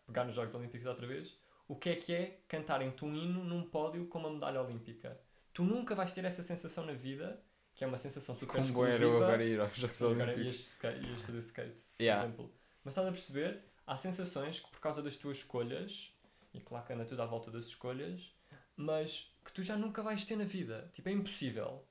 [0.06, 1.36] pegar nos Jogos Olímpicos outra vez,
[1.68, 5.20] o que é que é cantarem-te um hino num pódio com uma medalha olímpica.
[5.52, 7.44] Tu nunca vais ter essa sensação na vida,
[7.74, 9.04] que é uma sensação super Como era exclusiva.
[9.04, 10.78] eu agora ir aos Jogos Sim, agora Olímpicos.
[10.84, 12.24] ias, ias fazer skate, por Yeah.
[12.28, 12.54] exemplo.
[12.84, 13.64] Mas estás a perceber?
[13.88, 16.16] Há sensações que por causa das tuas escolhas,
[16.54, 18.32] e claro que anda tudo à volta das escolhas,
[18.78, 20.92] mas que tu já nunca vais ter na vida.
[20.94, 21.84] Tipo, é impossível.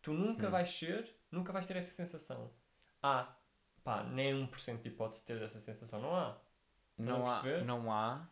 [0.00, 0.50] Tu nunca Hum.
[0.50, 2.50] vais ser, nunca vais ter essa sensação.
[3.02, 3.34] Há,
[3.82, 6.00] pá, nem 1% de hipótese de ter essa sensação.
[6.00, 6.38] Não há.
[6.96, 7.64] Não a há, perceber?
[7.64, 8.28] não há.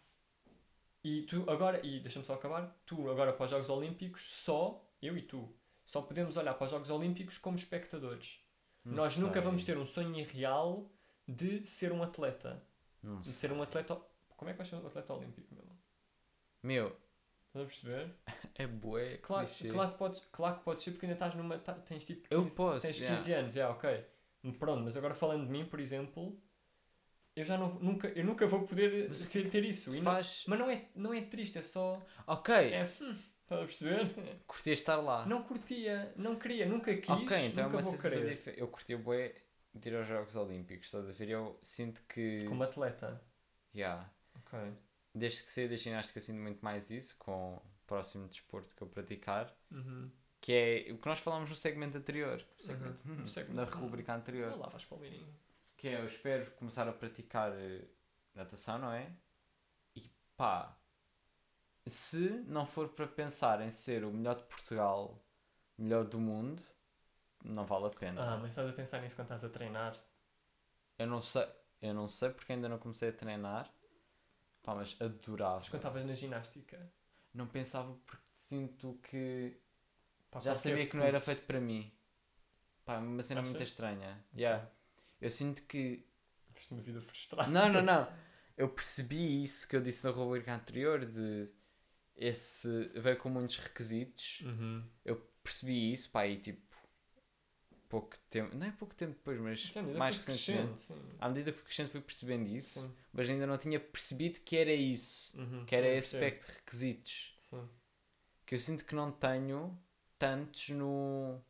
[1.04, 5.16] E tu agora, e deixa-me só acabar, tu agora para os Jogos Olímpicos, só, eu
[5.18, 5.52] e tu,
[5.84, 8.40] só podemos olhar para os Jogos Olímpicos como espectadores.
[8.84, 9.42] Não Nós nunca sei.
[9.42, 10.88] vamos ter um sonho irreal
[11.26, 12.64] de ser um atleta.
[13.02, 13.34] Não De sei.
[13.50, 14.00] ser um atleta.
[14.36, 15.64] Como é que vais ser um atleta olímpico, meu?
[16.62, 16.96] Meu,
[17.54, 18.14] Estás a perceber?
[18.54, 19.18] é bué.
[19.18, 19.68] Claro, clichê.
[19.68, 21.58] claro, que podes, claro que podes ser porque ainda estás numa.
[21.58, 23.14] tá- tens tipo 15, Eu posso, tens já.
[23.16, 24.06] 15 anos, é ok.
[24.58, 26.40] Pronto, mas agora falando de mim, por exemplo,
[27.36, 29.90] eu já não nunca, eu nunca vou poder Mas é que ter isso.
[29.94, 30.44] E não- faz.
[30.48, 32.02] mas não é, não é triste, é só.
[32.26, 34.10] Ok, É, hum, estás a perceber?
[34.46, 35.26] curti estar lá.
[35.26, 38.30] Não curtia, não queria, nunca quis, ok, então é nunca uma vou sensação querer.
[38.34, 38.60] diferente.
[38.60, 39.34] Eu curti bué
[39.74, 41.28] de ir aos Jogos Olímpicos, estás a ver?
[41.28, 42.46] Eu sinto que.
[42.48, 43.22] Como atleta.
[43.74, 44.10] Yeah.
[44.36, 44.58] Ok.
[45.14, 48.82] Desde que saí da ginástica, eu sinto muito mais isso com o próximo desporto que
[48.82, 49.54] eu praticar.
[49.70, 50.10] Uhum.
[50.40, 50.52] Que
[50.88, 52.44] é o que nós falámos no segmento anterior.
[52.58, 53.14] Segmento, Uhum.
[53.14, 54.56] hum, No segmento, na rubrica anterior.
[54.58, 55.34] Lá vais para o Leirinho.
[55.76, 57.84] Que é, eu espero começar a praticar eh,
[58.34, 59.12] natação, não é?
[59.94, 60.76] E pá,
[61.86, 65.22] se não for para pensar em ser o melhor de Portugal,
[65.76, 66.62] melhor do mundo,
[67.44, 68.22] não vale a pena.
[68.34, 69.96] Ah, mas estás a pensar nisso quando estás a treinar?
[70.98, 71.46] Eu não sei,
[71.80, 73.72] eu não sei porque ainda não comecei a treinar.
[74.62, 75.56] Pá, mas adorava.
[75.56, 76.92] Mas quando estavas na ginástica?
[77.34, 79.56] Não pensava porque sinto que
[80.30, 81.92] Pá, já sabia que não era feito para mim.
[82.84, 84.24] Pá, uma cena muito estranha.
[84.34, 84.70] Yeah.
[85.20, 86.06] Eu sinto que
[86.54, 87.50] Viste uma vida frustrada.
[87.50, 88.08] Não, não, não.
[88.56, 91.48] Eu percebi isso que eu disse na rubrica anterior de
[92.14, 94.42] esse veio com muitos requisitos.
[94.42, 94.86] Uhum.
[95.02, 96.71] Eu percebi isso, pá, e tipo
[97.92, 100.92] pouco tempo, não é pouco tempo depois, mas Sim, mais recentemente.
[101.20, 102.96] À medida que fui crescendo fui percebendo isso, Sim.
[103.12, 106.52] mas ainda não tinha percebido que era isso, Uhum, que era sim, esse aspecto de
[106.54, 107.32] requisitos.
[108.46, 109.76] Que eu sinto que não tenho
[110.18, 111.40] tantos no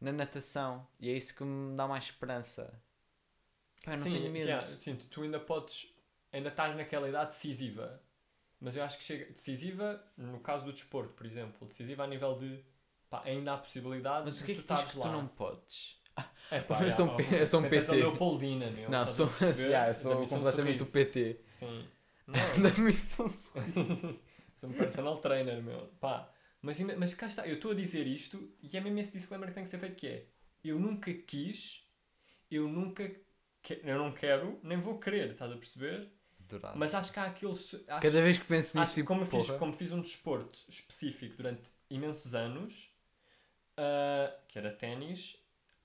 [0.00, 0.86] na natação.
[1.00, 2.82] E é isso que me dá mais esperança.
[3.84, 4.46] Pá, não sim, tenho medo.
[4.46, 5.92] já, sim, tu ainda podes,
[6.32, 8.00] ainda estás naquela idade decisiva
[8.60, 12.38] Mas eu acho que chega decisiva, no caso do desporto, por exemplo, decisiva a nível
[12.38, 12.64] de
[13.12, 16.00] pá, ainda há possibilidade Mas o que é que tu diz que tu não podes?
[16.50, 17.92] É pá, Eu já, sou um eu sou um PT.
[17.92, 18.90] Leopoldina, meu.
[18.90, 20.84] não, sou, yeah, eu sou completamente Sorriso.
[20.84, 21.40] o PT.
[21.46, 21.88] Sim.
[22.26, 24.18] Não, da missão sorriso.
[24.56, 25.88] sou um personal trainer, meu.
[26.00, 26.32] Pá,
[26.62, 29.54] mas, mas cá está, eu estou a dizer isto e é mesmo esse disclaimer que
[29.56, 30.26] tem que ser feito que é
[30.64, 31.84] eu nunca quis,
[32.50, 33.10] eu nunca
[33.60, 36.12] que- eu não quero, nem vou querer, estás a perceber?
[36.40, 36.78] Adorava.
[36.78, 37.52] Mas acho que há aquele.
[37.52, 41.36] Acho, Cada vez que penso acho nisso, tipo, como, fiz, como fiz um desporto específico
[41.36, 42.91] durante imensos anos,
[43.76, 45.36] ah, que era ténis,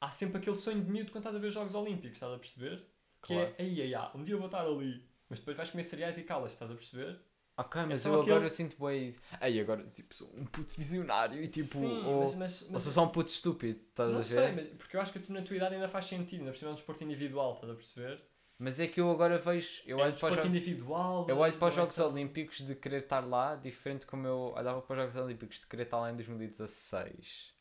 [0.01, 2.38] há sempre aquele sonho de miúdo quando estás a ver os Jogos Olímpicos, estás a
[2.38, 2.77] perceber?
[3.21, 3.55] Que Claro.
[3.57, 6.17] é, ai, ai, ai, um dia eu vou estar ali, mas depois vais comer cereais
[6.17, 7.19] e calas, estás a perceber?
[7.59, 9.19] Ok, mas só eu aquele- agora eu sinto bem isso.
[9.41, 11.65] Ei, agora tipo, sou um puto visionário e tipo.
[11.65, 14.23] Sim, ou, mas, mas, ou mas sou só um puto estúpido, estás a não ver?
[14.25, 16.57] sei, mas, porque eu acho que tu na tua idade ainda faz sentido, ainda por
[16.57, 18.23] cima é um desporto individual, estás a perceber?
[18.59, 19.81] Mas é que eu agora vejo.
[19.88, 20.49] Eu é um olho para os desporto jogos.
[20.49, 21.25] individual.
[21.27, 24.27] Eu olho para os não é Jogos tão- Olímpicos de querer estar lá, diferente como
[24.27, 27.53] eu olhava para os Jogos Olímpicos de querer estar lá em 2016.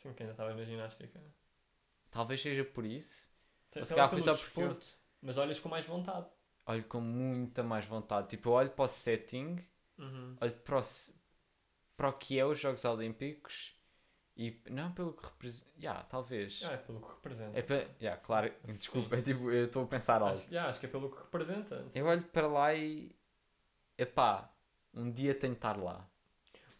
[0.00, 1.20] Sim, que ainda estava na ginástica.
[2.10, 3.30] Talvez seja por isso.
[3.70, 4.78] Até se calhar foi só porque eu-
[5.20, 6.26] Mas olhas com mais vontade.
[6.64, 8.28] Olho com muita mais vontade.
[8.28, 9.62] Tipo, eu olho para o setting,
[9.98, 10.36] Uhum.
[10.40, 10.82] olho para o,
[11.98, 13.78] para o que é os Jogos Olímpicos
[14.34, 15.70] e não pelo que representa.
[15.78, 16.62] Yeah, talvez.
[16.64, 17.58] Ah, é pelo que representa.
[17.74, 17.96] É.
[18.00, 20.32] Yeah, claro, desculpa, é tipo, eu estou a pensar algo.
[20.32, 21.86] Acho, yeah, acho que é pelo que representa.
[21.94, 23.14] Eu olho para lá e.
[23.98, 24.50] Epá,
[24.94, 26.08] um dia tenho de estar lá.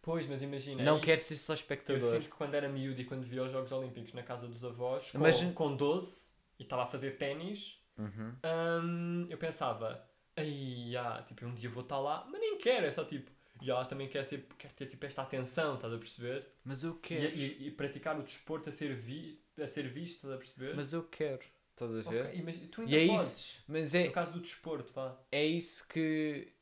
[0.03, 0.83] Pois, mas imagina.
[0.83, 2.01] não é quero ser só Eu espectador.
[2.01, 5.11] sinto que quando era miúdo e quando via os Jogos Olímpicos na casa dos avós,
[5.11, 8.35] com, com 12 e estava a fazer ténis, Uhum.
[8.83, 10.03] hum, eu pensava,
[10.37, 13.31] ai, ah, tipo, um dia vou estar lá, mas nem quero, é só tipo,
[13.61, 16.47] já também quero, ser, quero ter tipo, esta atenção, estás a perceber?
[16.65, 17.37] Mas eu E, quero.
[17.37, 20.75] e- e praticar o desporto a ser, vi, a ser visto, estás a perceber?
[20.75, 21.43] Mas eu quero.
[21.73, 22.27] Estás a ver?
[22.27, 23.33] Ok, mas tu ainda E é podes.
[23.33, 23.65] isso.
[23.69, 25.19] Mas é, No caso do desporto, vá.
[25.31, 26.53] é isso que.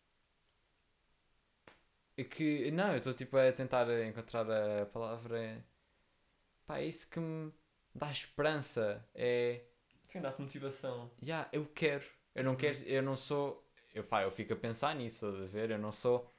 [2.24, 2.70] Que.
[2.70, 5.64] Não, eu estou tipo a tentar encontrar a palavra.
[6.66, 7.52] Pá, é isso que me
[7.94, 9.04] dá esperança.
[9.14, 9.62] É.
[10.08, 11.10] Sim, dá-te motivação.
[11.22, 12.04] Yeah, eu quero.
[12.34, 12.56] Eu não Uhum.
[12.56, 12.78] quero.
[12.84, 13.66] Eu não sou.
[13.94, 15.70] Eu, pá, eu fico a pensar nisso, a ver?
[15.70, 16.30] Eu não sou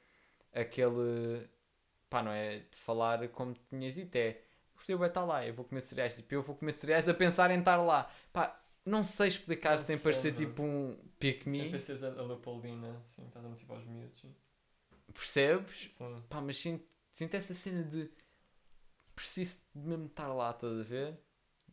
[0.54, 1.48] aquele.
[2.10, 4.42] Pá, não é de falar como tinhas dito, é.
[4.76, 6.16] Gostei, vai estar lá, eu vou comer cereais.
[6.16, 8.10] Tipo, eu vou comer cereais a pensar em estar lá.
[8.34, 10.38] Pá, não sei explicar Não sem sei, parecer não.
[10.40, 11.60] tipo um pick me.
[11.64, 14.20] Sempre seres a, a Leopoldina, sim, estás a motivar os miúdos.
[14.22, 14.34] sim.
[15.14, 15.92] Percebes?
[15.92, 16.24] Sim.
[16.30, 18.12] Pá, mas sinto, sinto essa cena de.
[19.16, 21.20] Preciso de mesmo estar lá, estás a ver?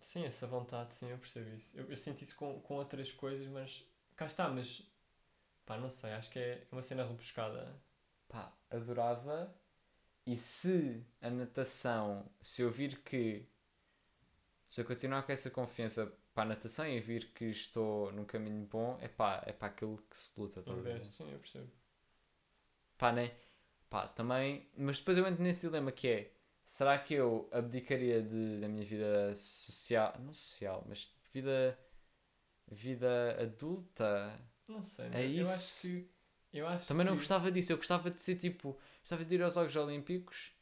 [0.01, 1.71] Sim, essa vontade, sim, eu percebo isso.
[1.77, 3.85] Eu, eu sinto isso com, com outras coisas, mas
[4.15, 4.83] cá está, mas
[5.65, 7.81] pá, não sei, acho que é uma cena rebuscada.
[8.29, 9.55] Pá, adorava.
[10.27, 13.49] E se a natação, se eu vir que.
[14.69, 18.67] Se eu continuar com essa confiança para a natação e vir que estou num caminho
[18.67, 20.63] bom, é pá, é para aquilo que se luta?
[20.67, 21.71] Investe, sim, eu percebo.
[22.99, 23.33] Pá, né?
[23.91, 24.69] Pá, também.
[24.77, 26.33] Mas depois eu entro nesse dilema que é:
[26.65, 30.15] será que eu abdicaria de, da minha vida social.
[30.19, 31.79] Não social, mas vida.
[32.69, 34.39] vida adulta?
[34.69, 35.25] Não sei, É né?
[35.27, 35.53] eu isso.
[35.53, 36.11] acho que.
[36.53, 37.73] Eu acho Também não que- gostava disso.
[37.73, 38.79] Eu gostava de ser tipo.
[39.01, 40.53] Gostava de ir aos Jogos Olímpicos,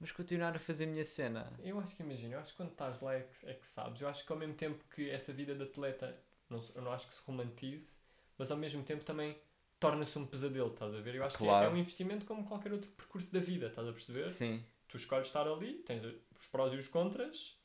[0.00, 1.52] mas continuar a fazer a minha cena.
[1.62, 4.00] Eu acho que imagina, eu acho que quando estás lá é que, é que sabes.
[4.00, 6.16] Eu acho que ao mesmo tempo que essa vida de atleta,
[6.48, 7.98] não, eu não acho que se romantize,
[8.36, 9.36] mas ao mesmo tempo também
[9.80, 11.14] torna-se um pesadelo, estás a ver?
[11.16, 11.66] Eu acho que é, Claro.
[11.66, 14.28] é um investimento como qualquer outro percurso da vida, estás a perceber?
[14.28, 14.64] Sim.
[14.86, 16.04] Tu escolhes estar ali, tens
[16.38, 17.58] os prós e os contras,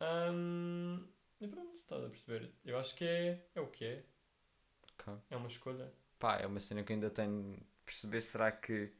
[0.00, 1.06] hum,
[1.40, 2.52] e pronto, estás a perceber?
[2.64, 4.04] Eu acho que é, é o que é,
[4.94, 5.14] Ok.
[5.30, 5.92] é uma escolha.
[6.18, 8.20] Pá, é uma cena que eu ainda tenho de perceber.
[8.22, 8.92] Será que.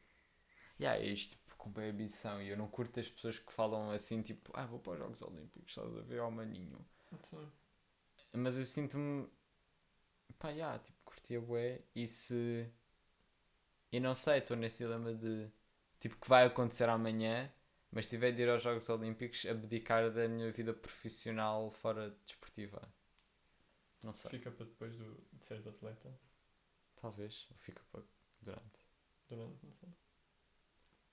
[0.79, 2.43] Yeah, é isto tipo, com bem ambição.
[2.43, 5.23] E eu não curto as pessoas que falam assim, tipo, ah, vou para os Jogos
[5.23, 6.85] Olímpicos, estás a ver ao maninho.
[7.23, 7.49] Sim.
[8.33, 9.29] Mas eu sinto-me.
[10.39, 11.81] Pá, yeah, tipo, curtia bué.
[11.95, 12.69] E se.
[13.93, 15.49] E não sei, estou nesse dilema de.
[16.01, 17.51] Tipo, que vai acontecer amanhã.
[17.91, 22.83] Mas se tiver de ir aos Jogos Olímpicos, abdicar da minha vida profissional fora desportiva.
[24.03, 24.33] Não sei.
[24.33, 26.13] Fica para depois do, de seres atleta,
[27.01, 27.47] Talvez.
[27.51, 28.03] Ou fica para
[28.41, 28.81] durante.
[29.29, 29.89] durante, não sei.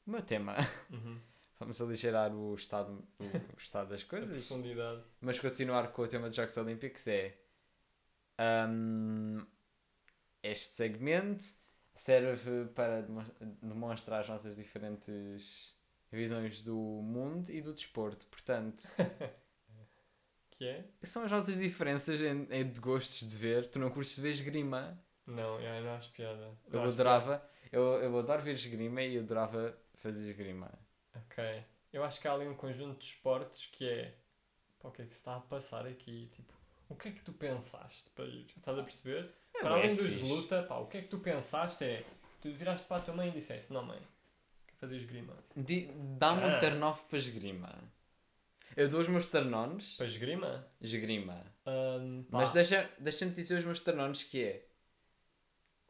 [0.08, 0.56] O meu tema.
[0.90, 1.22] Uhum.
[1.60, 4.48] Vamos aligerar o estado, o, estado das coisas.
[4.48, 5.04] profundidade.
[5.22, 7.38] Mas continuar com o tema dos Jogos Olímpicos é.
[8.68, 9.46] hum,
[10.44, 11.46] este segmento
[11.96, 13.24] serve para demo-
[13.62, 15.76] demonstrar as nossas diferentes
[16.12, 18.26] visões do mundo e do desporto.
[18.28, 18.84] Portanto,
[20.52, 20.86] Que é?
[21.04, 23.68] são as nossas diferenças em, em de gostos de ver.
[23.68, 25.00] Tu não curtes de ver esgrima.
[25.26, 26.56] Não, eu não acho piada.
[26.72, 27.44] Eu Não acho adorava.
[27.72, 30.72] Eu, eu adoro ver esgrima e eu adorava fazer esgrima.
[31.14, 31.26] piada.
[31.26, 31.66] Ok.
[31.94, 34.18] Eu acho que há ali um conjunto de esportes que é.
[34.80, 36.30] Pá, o que é que se está a passar aqui?
[36.34, 36.54] Tipo,
[36.90, 38.48] o que é que tu pensaste para ir?
[38.58, 39.34] Estás a perceber?
[39.62, 42.04] É para além dos de luta, pá, o que é que tu pensaste é.
[42.42, 44.00] Tu viraste para a tua mãe e disseste: Não, mãe,
[44.68, 45.34] quer fazer esgrima.
[46.18, 46.56] Dá-me Ah.
[46.56, 47.84] um turn off para esgrima.
[48.76, 50.68] Eu dou os meus turn-ons, Para esgrima?
[50.80, 51.46] esgrima.
[51.64, 51.72] Pá,
[52.30, 54.66] Mas deixa- deixa-me dizer os meus turn-ons que é...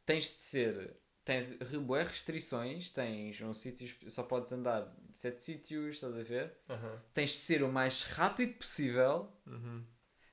[0.06, 0.98] Tens de ser...
[1.24, 1.54] Tens
[1.86, 3.88] bué restrições, tens um sítio...
[4.10, 6.58] Só podes andar de sete sítios, estás a ver?
[6.68, 9.32] aham, Tens de ser o mais rápido possível.
[9.46, 9.86] uhum.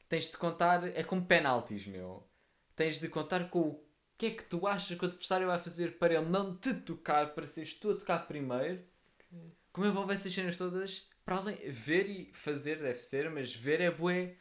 [0.09, 0.89] Tens de contar...
[0.97, 2.27] É como penaltis, meu.
[2.79, 3.85] Tens de contar com o
[4.17, 7.35] que é que tu achas que o adversário vai fazer para ele não te tocar,
[7.35, 8.85] para seres tu a tocar primeiro.
[9.73, 11.57] Como envolve essas cenas todas, para além...
[11.73, 14.37] Ver e fazer deve ser, mas ver é bué...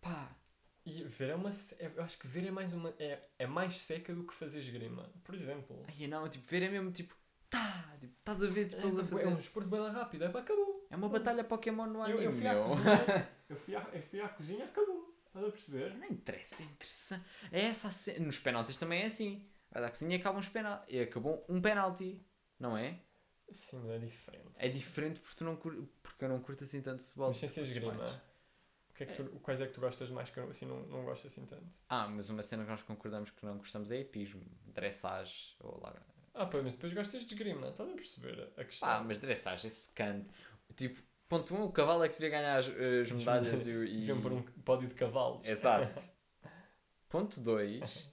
[0.00, 0.36] Pá...
[0.84, 1.50] E ver é uma.
[1.78, 2.92] é- Eu acho que ver é mais uma.
[2.98, 5.10] É, é mais seca do que fazer esgrima.
[5.22, 5.82] Por exemplo.
[5.88, 7.16] Ai, não, tipo, ver é mesmo tipo...
[7.48, 9.28] Tá, tipo, estás a ver, tipo, É, eles a é fazer...
[9.28, 10.24] um desporto bem rápido.
[10.24, 10.86] É pá, acabou.
[10.90, 14.02] É uma batalha Pokémon no Eu, anime, eu, fui à cozinha, eu, fui à, eu
[14.02, 14.93] fui à cozinha acabou.
[15.34, 15.94] Estás a perceber?
[15.96, 17.24] Não interessa, é interessante.
[17.50, 18.24] É essa a cena.
[18.24, 19.44] Nos penaltis também é assim.
[19.68, 20.94] Vai à cozinha e acabam os penaltis.
[20.94, 22.24] E acabou um penalti,
[22.56, 23.00] não é?
[23.50, 24.52] Sim, mas é diferente.
[24.58, 25.88] É diferente porque, tu não cur...
[26.04, 27.28] porque eu não curto assim tanto futebol.
[27.28, 28.22] Mas sem ser esgrima.
[28.90, 30.86] O que é que tu, quais é que tu gostas mais que eu assim não,
[30.86, 31.76] não gosto assim tanto?
[31.88, 34.40] Ah, mas uma cena que nós concordamos que não gostamos é epismo.
[34.66, 35.56] Dressage.
[35.58, 36.00] Ou lá.
[36.32, 37.70] Ah, pá, mas depois gostas de esgrima.
[37.70, 38.88] Estás a perceber a questão?
[38.88, 40.28] Ah, mas dressage é secante.
[40.76, 41.02] Tipo,
[41.38, 43.70] ponto 1, um, o cavalo é que devia ganhar as, as medalhas e...
[43.86, 43.98] e...
[44.00, 45.46] Deviam pôr um pódio de cavalos.
[45.46, 46.00] Exato.
[47.08, 48.10] Ponto 2.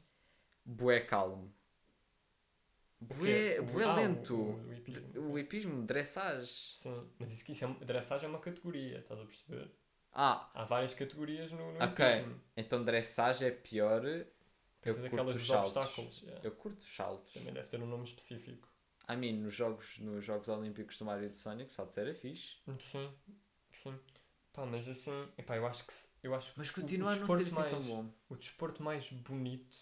[0.66, 1.54] Bué calmo.
[3.00, 4.36] Bué, O- bué ah, lento.
[4.36, 5.32] o- hipismo.
[5.32, 6.76] O hipismo, dressage.
[6.78, 9.72] Sim, mas isso, isso é, dressagem é uma categoria, estás a perceber?
[10.14, 12.06] Ah, Há várias categorias no, no Ok.
[12.06, 12.40] hipismo.
[12.56, 14.04] então dressage é pior.
[14.06, 15.76] Eu curto os dos saltos.
[15.78, 16.22] obstáculos.
[16.22, 16.42] yeah.
[16.44, 17.34] Eu curto os saltos.
[17.34, 18.68] Também deve ter um nome específico.
[19.08, 22.56] A mim, nos Jogos, nos jogos Olímpicos do Mario e do Sonic, saltos era fixe.
[22.80, 23.12] Sim,
[23.84, 24.00] sim.
[24.54, 25.94] Pá, mas assim, epá, eu acho que
[26.24, 28.10] eu acho Mas continua a não ser desporto assim mais, tão bom.
[28.30, 29.78] O desporto mais bonito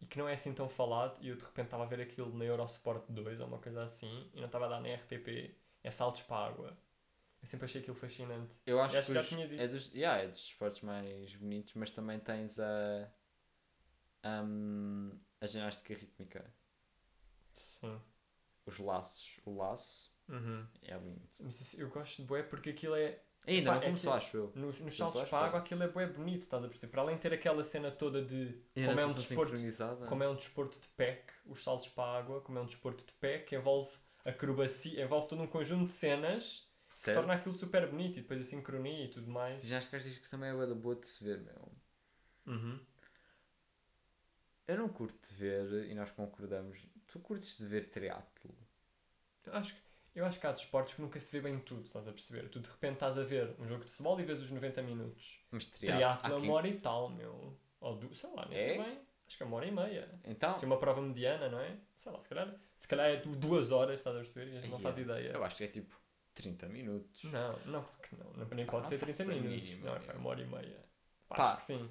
[0.00, 2.36] e que não é assim tão falado, e eu de repente estava a ver aquilo
[2.36, 5.90] na Eurosport 2 ou uma coisa assim, e não estava a dar na RTP, é
[5.90, 6.78] saltos para a água.
[7.42, 8.54] Eu sempre achei aquilo fascinante.
[8.66, 9.62] Eu acho, acho que que já os- tinha dito.
[9.62, 13.10] é, dos, yeah, é dos esportes mais bonitos, mas também tens a.
[15.40, 16.44] a ginástica rítmica.
[17.52, 18.00] Sim.
[18.66, 19.40] Os laços.
[19.46, 20.66] O laço Uhum.
[20.82, 21.22] é lindo.
[21.38, 23.22] Mas isso- eu gosto de bué porque aquilo é.
[23.46, 24.52] Ainda Epá, não é começou, que- acho eu.
[24.56, 26.90] Nos, nos saltos para água aquilo é bué bonito, estás a perceber?
[26.90, 28.60] Para além de ter aquela cena toda de.
[28.74, 29.52] Como é um desporto.
[29.52, 30.06] sincronizada.
[30.06, 33.06] Como é um desporto de PEC, os saltos para a água, como é um desporto
[33.06, 33.92] de PEC, envolve
[34.24, 36.68] acrobacia, envolve todo um conjunto de cenas
[37.04, 39.62] que torna aquilo super bonito e depois a sincronia e tudo mais.
[39.64, 41.72] Ginástica artística também é bué da boa de se ver, meu.
[42.46, 42.80] Uhum.
[44.66, 46.76] Eu não curto de ver, e nós concordamos,
[47.16, 48.54] tu curtes de ver triatlo.
[49.44, 49.80] Eu acho, que-
[50.14, 52.48] eu acho que há desportos que nunca se vê bem tudo, estás a perceber?
[52.48, 55.40] Tu de repente estás a ver um jogo de futebol e vês os 90 minutos.
[55.50, 55.98] Mas triatlo.
[55.98, 57.58] Triatlo é uma hora e tal, meu.
[57.80, 58.14] Ou du...
[58.14, 58.82] sei lá, nem sei É?
[58.82, 59.00] bem.
[59.26, 60.20] Acho que é uma hora e meia.
[60.24, 61.76] Então, Se é uma prova mediana, não é?
[61.96, 64.52] Sei lá, se calhar, se calhar é du- duas horas, estás a perceber?
[64.52, 65.00] E a gente não faz é.
[65.02, 65.32] ideia.
[65.32, 66.00] eu acho que é tipo
[66.34, 67.24] 30 minutos.
[67.24, 68.32] Não, não, claro que não.
[68.54, 69.62] nem pode não ser 30 faço a minutos.
[69.62, 70.84] mínima, não, é pá, uma hora e meia.
[71.28, 71.44] Pá, Pá.
[71.48, 71.90] acho que sim.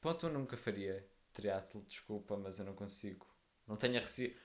[0.00, 3.26] Ponto eu nunca faria triatlo, desculpa, mas eu não consigo.
[3.66, 4.36] Não tenho a reci...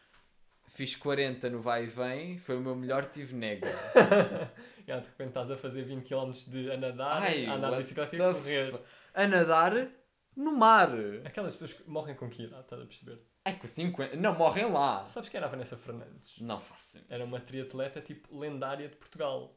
[0.74, 3.68] Fiz 40 no vai e vem, foi o meu melhor, tive nega.
[4.88, 7.70] E, ah, de repente estás a fazer 20 km de a nadar, Ai, a andar
[7.70, 8.82] de bicicleta e a correr.
[9.14, 9.88] A nadar
[10.36, 10.90] no mar.
[11.24, 13.22] Aquelas pessoas que morrem com que idade, estás a perceber?
[13.46, 14.16] É com 50.
[14.16, 15.06] Não, morrem lá.
[15.06, 16.40] Sabes que era a Vanessa Fernandes?
[16.40, 17.06] Não faço.
[17.10, 19.56] Era uma triatleta tipo lendária de Portugal.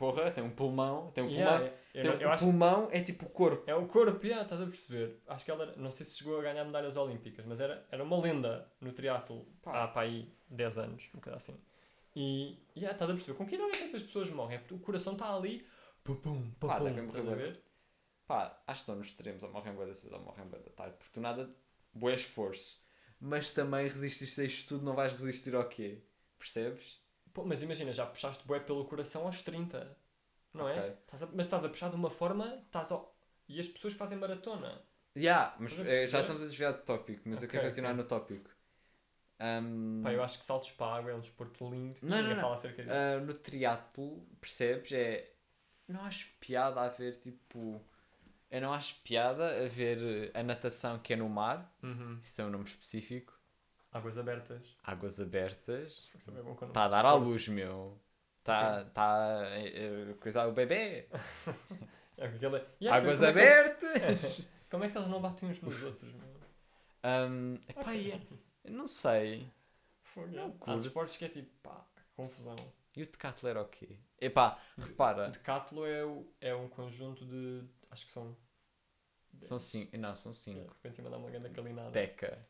[0.00, 1.10] Porra, tem um pulmão.
[1.10, 1.74] Tem um Yeah, pulmão.
[1.92, 3.62] eu, tem não- um- eu pulmão é tipo o corpo.
[3.70, 5.20] É o corpo, yeah, estás a perceber?
[5.28, 8.02] Acho que ela, era- não sei se chegou a ganhar medalhas olímpicas, mas era, era
[8.02, 11.60] uma lenda no triatlo há para aí 10 anos, um bocado assim.
[12.16, 13.36] E, yeah, estás a perceber?
[13.36, 14.56] Com que idade é que essas pessoas morrem?
[14.56, 15.66] É porque o coração está ali,
[16.02, 17.62] pum, pum, pum, Pá, pum, devem morrer estás a ver?
[18.26, 19.42] Pá, acho que estão nos extremos.
[19.42, 20.94] Ou morrem bué da cedo ou morrem bué da tarde.
[20.96, 21.54] Porque tu nada.
[21.92, 22.82] Bué esforço.
[23.20, 26.02] Mas também resististe a isto tudo, não vais resistir ao quê?
[26.38, 26.98] Percebes?
[27.34, 29.96] Pô, mas imagina, já puxaste bué pelo coração aos 30,
[30.54, 30.78] não é?
[30.78, 30.98] Ok.
[31.04, 33.00] Estás a- mas estás a puxar de uma forma, estás a...
[33.48, 34.82] e as pessoas fazem maratona.
[35.16, 37.94] Yeah, mas eh, já estamos a desviar do tópico, mas eu Ok, quero continuar ok.
[37.94, 38.50] no tópico.
[39.40, 39.68] Ahm,
[40.02, 42.36] Pá, eu acho que saltos para a água é um desporto lindo Não, não, ninguém
[42.36, 42.50] não.
[42.50, 43.16] fala acerca disso.
[43.16, 44.92] ah, no triatlo, percebes?
[44.92, 45.30] É.
[45.88, 47.80] Não acho piada a ver tipo.
[48.50, 52.22] Eu não acho piada a ver a natação que é no mar, Uhum.
[52.24, 53.39] isso é um nome específico,
[53.92, 54.76] Águas abertas.
[54.84, 57.98] águas abertas, está a dar à luz, meu.
[58.38, 61.08] Está tá, a coisar o bebê.
[62.16, 62.26] É,
[62.80, 64.48] Yeah, Águas como é que abertas!
[64.70, 66.30] Como é que eles não batem uns nos outros, meu?
[67.02, 68.20] Ahm, epá, é-
[68.64, 69.50] eu não sei.
[70.04, 70.46] Fogo, Não é.
[70.46, 70.80] Há curto.
[70.82, 71.84] desportos que é tipo, pá,
[72.14, 72.54] confusão.
[72.96, 73.96] E o decathlon era o quê?
[74.20, 77.64] Epá, repara, Decathlon é, o- é um conjunto de.
[77.90, 78.36] Acho que são.
[79.42, 79.96] são cinco.
[79.98, 80.72] Não, são É, De cinco.
[80.74, 81.90] repente ia mandar uma grande calinada.
[81.90, 82.46] Deca.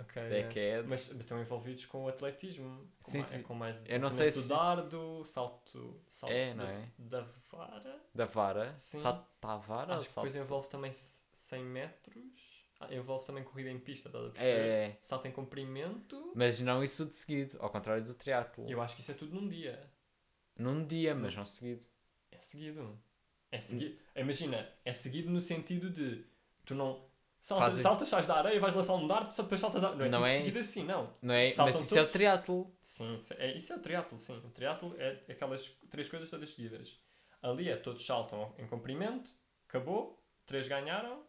[0.00, 0.22] Ok.
[0.22, 0.82] é.
[0.82, 2.90] Mas estão envolvidos com o atletismo.
[3.02, 3.38] Com Sim, mais, sim.
[3.38, 6.88] É com mais Eu não sei se- dardo, salto, salto É, da, é?
[6.98, 7.20] da
[7.50, 8.02] vara.
[8.14, 8.78] Da vara.
[8.78, 9.00] Sim.
[9.02, 12.60] Salto à vara Acho que depois envolve também c- 100 metros.
[12.80, 14.50] Ah, envolve também corrida em pista, estás a perceber?
[14.68, 14.98] É, é.
[15.02, 16.32] Salto em comprimento.
[16.34, 18.68] Mas não isso tudo seguido, ao contrário do triatlo.
[18.70, 19.90] Eu acho que isso é tudo num dia.
[20.58, 21.86] Num dia, mas não seguido.
[22.30, 22.98] É seguido.
[23.50, 23.98] É seguido.
[24.16, 26.24] Imagina, é seguido no sentido de
[26.64, 27.09] tu não
[27.40, 29.94] saltas, Fazem- saltas, sais da areia, vais lançar um dardo, depois saltas da...
[29.94, 30.58] Não é, Não tudo é isso.
[30.60, 31.14] assim, não.
[31.22, 31.50] Não é?
[31.50, 32.12] Saltam mas isso é o todos?
[32.12, 32.76] triatlo.
[32.80, 34.36] Sim, isso é, isso é o triatlo, sim.
[34.44, 37.00] O triatlo é aquelas três coisas todas seguidas.
[37.42, 39.30] Ali é todos saltam em comprimento,
[39.68, 41.22] acabou, três ganharam,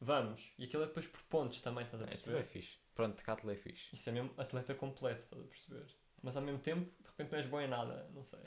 [0.00, 0.52] vamos.
[0.58, 2.44] E aquilo é depois por pontos também, estás a É, isso é perceber?
[2.44, 2.78] fixe.
[2.94, 3.88] Pronto, triatlo é fixe.
[3.92, 5.86] Isso é mesmo atleta completo, estás a perceber?
[6.22, 8.40] Mas ao mesmo tempo, de repente não és bom em nada, não sei.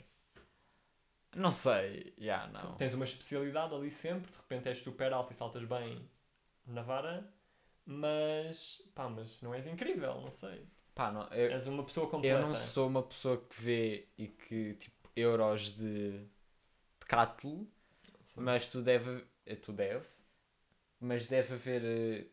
[1.36, 2.74] Não sei, já, não.
[2.76, 6.08] Tens uma especialidade ali sempre, de repente és super alto e saltas bem
[6.68, 7.32] na vara,
[7.84, 10.66] mas pá, mas não és incrível, não sei.
[10.94, 12.36] Pá, não, eu, És uma pessoa completa.
[12.36, 17.06] eu não sou uma pessoa que vê e que, tipo, euros de, de
[18.24, 18.42] Sim.
[18.42, 19.24] mas tu deve,
[19.62, 20.06] tu deve,
[21.00, 22.26] mas deve haver, eh,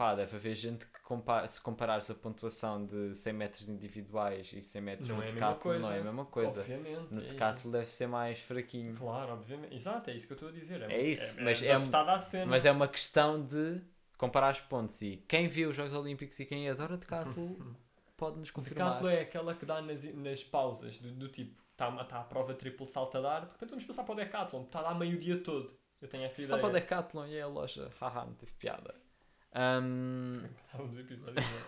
[0.00, 4.62] pá, deve haver gente que compara, se comparares a pontuação de 100 metros individuais e
[4.62, 6.58] 100 metros Não no é a decatlo, não é a mesma coisa.
[6.60, 7.12] Obviamente.
[7.12, 8.96] No é decatlo deve ser mais fraquinho.
[8.96, 9.74] Claro, obviamente.
[9.74, 10.80] Exato, é isso que eu estou a dizer.
[10.80, 12.46] É muito- isso, mas é- adaptado à cena.
[12.46, 13.78] Mas é uma questão de
[14.16, 17.76] comparar os pontos e quem viu os Jogos Olímpicos e quem adora decatlo
[18.16, 18.88] pode nos O confirmar.
[18.88, 22.54] decatlo é aquela que dá nas, nas pausas, do, do tipo, está tá a prova
[22.54, 25.36] triplo salto a dar, de repente vamos passar para o decathlon, está lá meio dia
[25.42, 25.78] todo.
[26.00, 26.60] Eu tenho essa Só ideia.
[26.60, 27.90] para o Decathlon e a loja.
[28.00, 28.94] Haha, não teve piada.
[29.52, 31.66] Ahm, Estávamos no episódio né?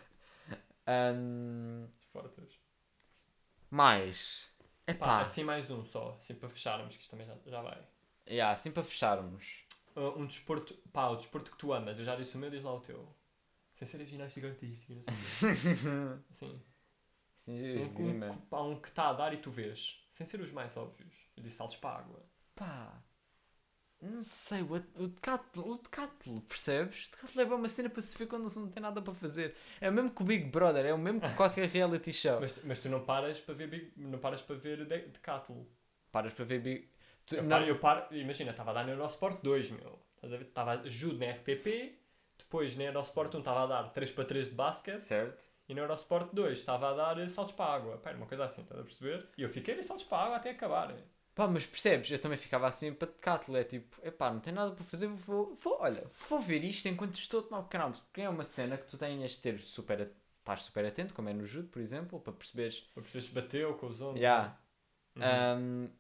[0.87, 2.59] ahm, fortes.
[3.71, 4.49] mais.
[4.99, 7.87] Pá, Epá, assim mais um só, assim para fecharmos, que isto também já, já vai.
[8.27, 9.65] yeah, assim para fecharmos.
[9.95, 12.63] Uh, um desporto, pá, o desporto que tu amas, eu já disse o meu, diz
[12.63, 13.15] lá o teu.
[13.75, 15.21] Sem ser a ginástica artística, não sei.
[16.31, 16.63] Assim,
[17.37, 20.53] Sim, um, um, pá, um que está a dar e tu vês, sem ser os
[20.53, 21.15] mais óbvios.
[21.37, 22.25] Eu disse saltos para a água.
[22.55, 23.03] Pá,
[24.11, 27.07] não sei, o, o Decathlon, o Decathlon, percebes?
[27.07, 29.55] O Decathlon é uma cena para se ver quando não tem nada para fazer.
[29.81, 32.41] É o mesmo que o Big Brother, é o mesmo que qualquer reality show.
[32.41, 35.65] Mas, mas tu não paras para ver, Big- não paras para ver de- decathlon.
[36.11, 36.89] Paras para ver Big...
[37.27, 39.99] Tu- Eu não- paro, eu paro, imagina, estava a dar no Eurosport 2, meu.
[40.23, 41.99] Estava a Jude na RTP,
[42.39, 45.01] depois na Eurosport 1 estava a dar 3 para 3 de basquete.
[45.01, 45.45] Certo.
[45.69, 47.97] E no Eurosport 2 estava a dar saltos para a água.
[47.99, 49.29] Pá, era uma coisa assim, estás a perceber?
[49.39, 50.95] E eu fiquei a saltos para a água até acabar.
[51.35, 52.11] Pá, mas percebes?
[52.11, 53.57] Eu também ficava assim para decatlo.
[53.57, 57.15] É tipo, epá, não tenho nada para fazer, vou, vou, olha, vou ver isto enquanto
[57.15, 58.03] estou a tomar um pequeno almoço.
[58.03, 61.33] Porque é uma cena que tu tenhas de ter super, estar super atento, como é
[61.33, 62.81] no judo, por exemplo, para perceberes.
[62.93, 64.21] Para perceber se bateu com os ombros.
[64.21, 64.59] Yeah.
[65.17, 65.23] Uhum.
[65.25, 65.91] Ahm,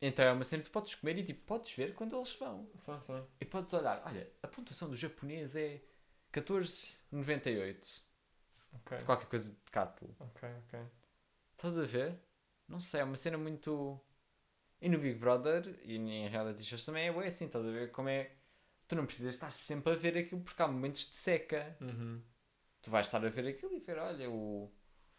[0.00, 2.68] então é uma cena que tu podes comer e tipo, podes ver quando eles vão.
[2.76, 3.22] Sim, sim.
[3.40, 5.80] E podes olhar, olha, a pontuação do japonês é
[6.32, 8.02] 14,98.
[8.74, 10.14] Ok, De qualquer coisa de decatlo.
[10.20, 10.78] ok, ok.
[11.56, 12.18] Estás a ver?
[12.68, 14.00] Não sei, é uma cena muito.
[14.80, 17.90] E no Big Brother e em reality shows também é assim, estás a ver?
[17.90, 18.30] Como é.
[18.86, 21.76] Tu não precisas estar sempre a ver aquilo porque há momentos de seca.
[21.80, 22.22] Uhum.
[22.80, 24.72] Tu vais estar a ver aquilo e ver, olha, o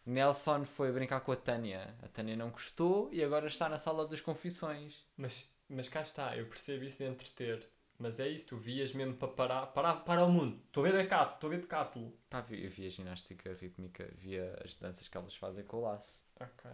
[0.04, 1.94] Nelson foi brincar com a Tânia.
[2.02, 5.06] A Tânia não gostou e agora está na sala das confissões.
[5.16, 7.68] Mas, mas cá está, eu percebo isso de entreter.
[7.98, 10.58] Mas é isso, tu vias mesmo para parar, parar, para o mundo.
[10.66, 12.16] Estou a ver decathlon, estou a ver.
[12.30, 16.24] Pá, eu vi a ginástica rítmica, via as danças que elas fazem com o laço.
[16.40, 16.70] Ok.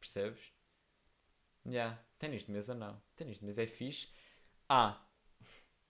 [0.00, 0.53] Percebes?
[1.66, 1.98] Yeah.
[2.18, 3.00] Ténis de mesa não.
[3.16, 4.08] Ténis de mesa é fixe.
[4.68, 5.00] Ah,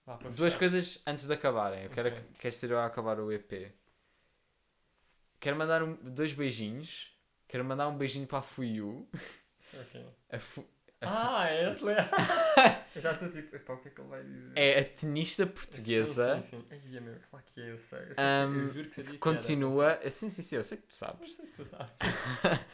[0.05, 0.59] Vá Duas fechar.
[0.59, 1.83] coisas antes de acabarem.
[1.83, 2.23] Eu quero, Ok.
[2.39, 3.73] quero ser eu a acabar o EP.
[5.39, 7.11] Quero mandar um- dois beijinhos.
[7.47, 9.07] Quero mandar um beijinho para a Fuyu.
[9.73, 10.05] Ok.
[10.29, 10.67] A Fu-
[11.07, 12.15] Ah, é atleta.
[12.95, 14.51] eu já estou tipo, epá, o que é que ele vai dizer?
[14.55, 16.35] é a tenista portuguesa.
[16.37, 16.65] Sim, sim, sim.
[16.71, 17.99] Ai, é meu, claro que é, eu sei.
[17.99, 19.99] Eu, sei que- Ahm, eu juro que sabia que Continua.
[20.05, 21.13] Ah, Sim, sim, sim, eu sei que tu era.
[21.13, 21.29] sabes.
[21.29, 21.91] Eu sei que tu sabes.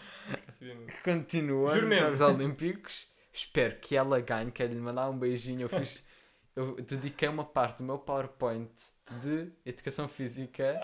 [0.47, 0.91] Eu sabia mesmo.
[1.03, 2.05] Continua Juro nos mesmo.
[2.17, 3.07] Jogos Olímpicos.
[3.33, 4.51] Espero que ela ganhe.
[4.51, 5.61] Quero lhe mandar um beijinho.
[5.61, 6.03] Eu fiz.
[6.55, 8.69] Eu dediquei uma parte do meu PowerPoint
[9.21, 10.79] de Educação Física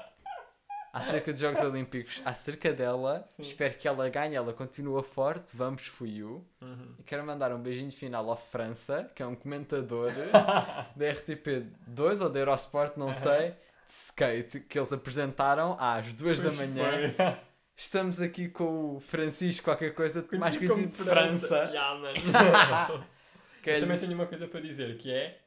[0.98, 3.24] acerca dos Jogos Olímpicos, acerca dela.
[3.28, 3.43] Sim.
[3.43, 4.36] Espero que ela ganhe.
[4.36, 5.56] Ela continua forte.
[5.56, 6.45] Vamos, fui eu.
[6.62, 6.95] Uhum.
[7.00, 10.12] E quero mandar um beijinho final ao França, que é um comentador
[10.95, 16.52] da RTP2 ou da Eurosport, não sei, de skate, que eles apresentaram às duas da
[16.52, 17.14] manhã.
[17.16, 17.38] foi.
[17.80, 21.66] Estamos aqui com o Francisco, qualquer coisa, mais Conhecido de como França.
[21.66, 23.04] Yeah,
[23.64, 25.38] Eu também tenho uma coisa para dizer, que é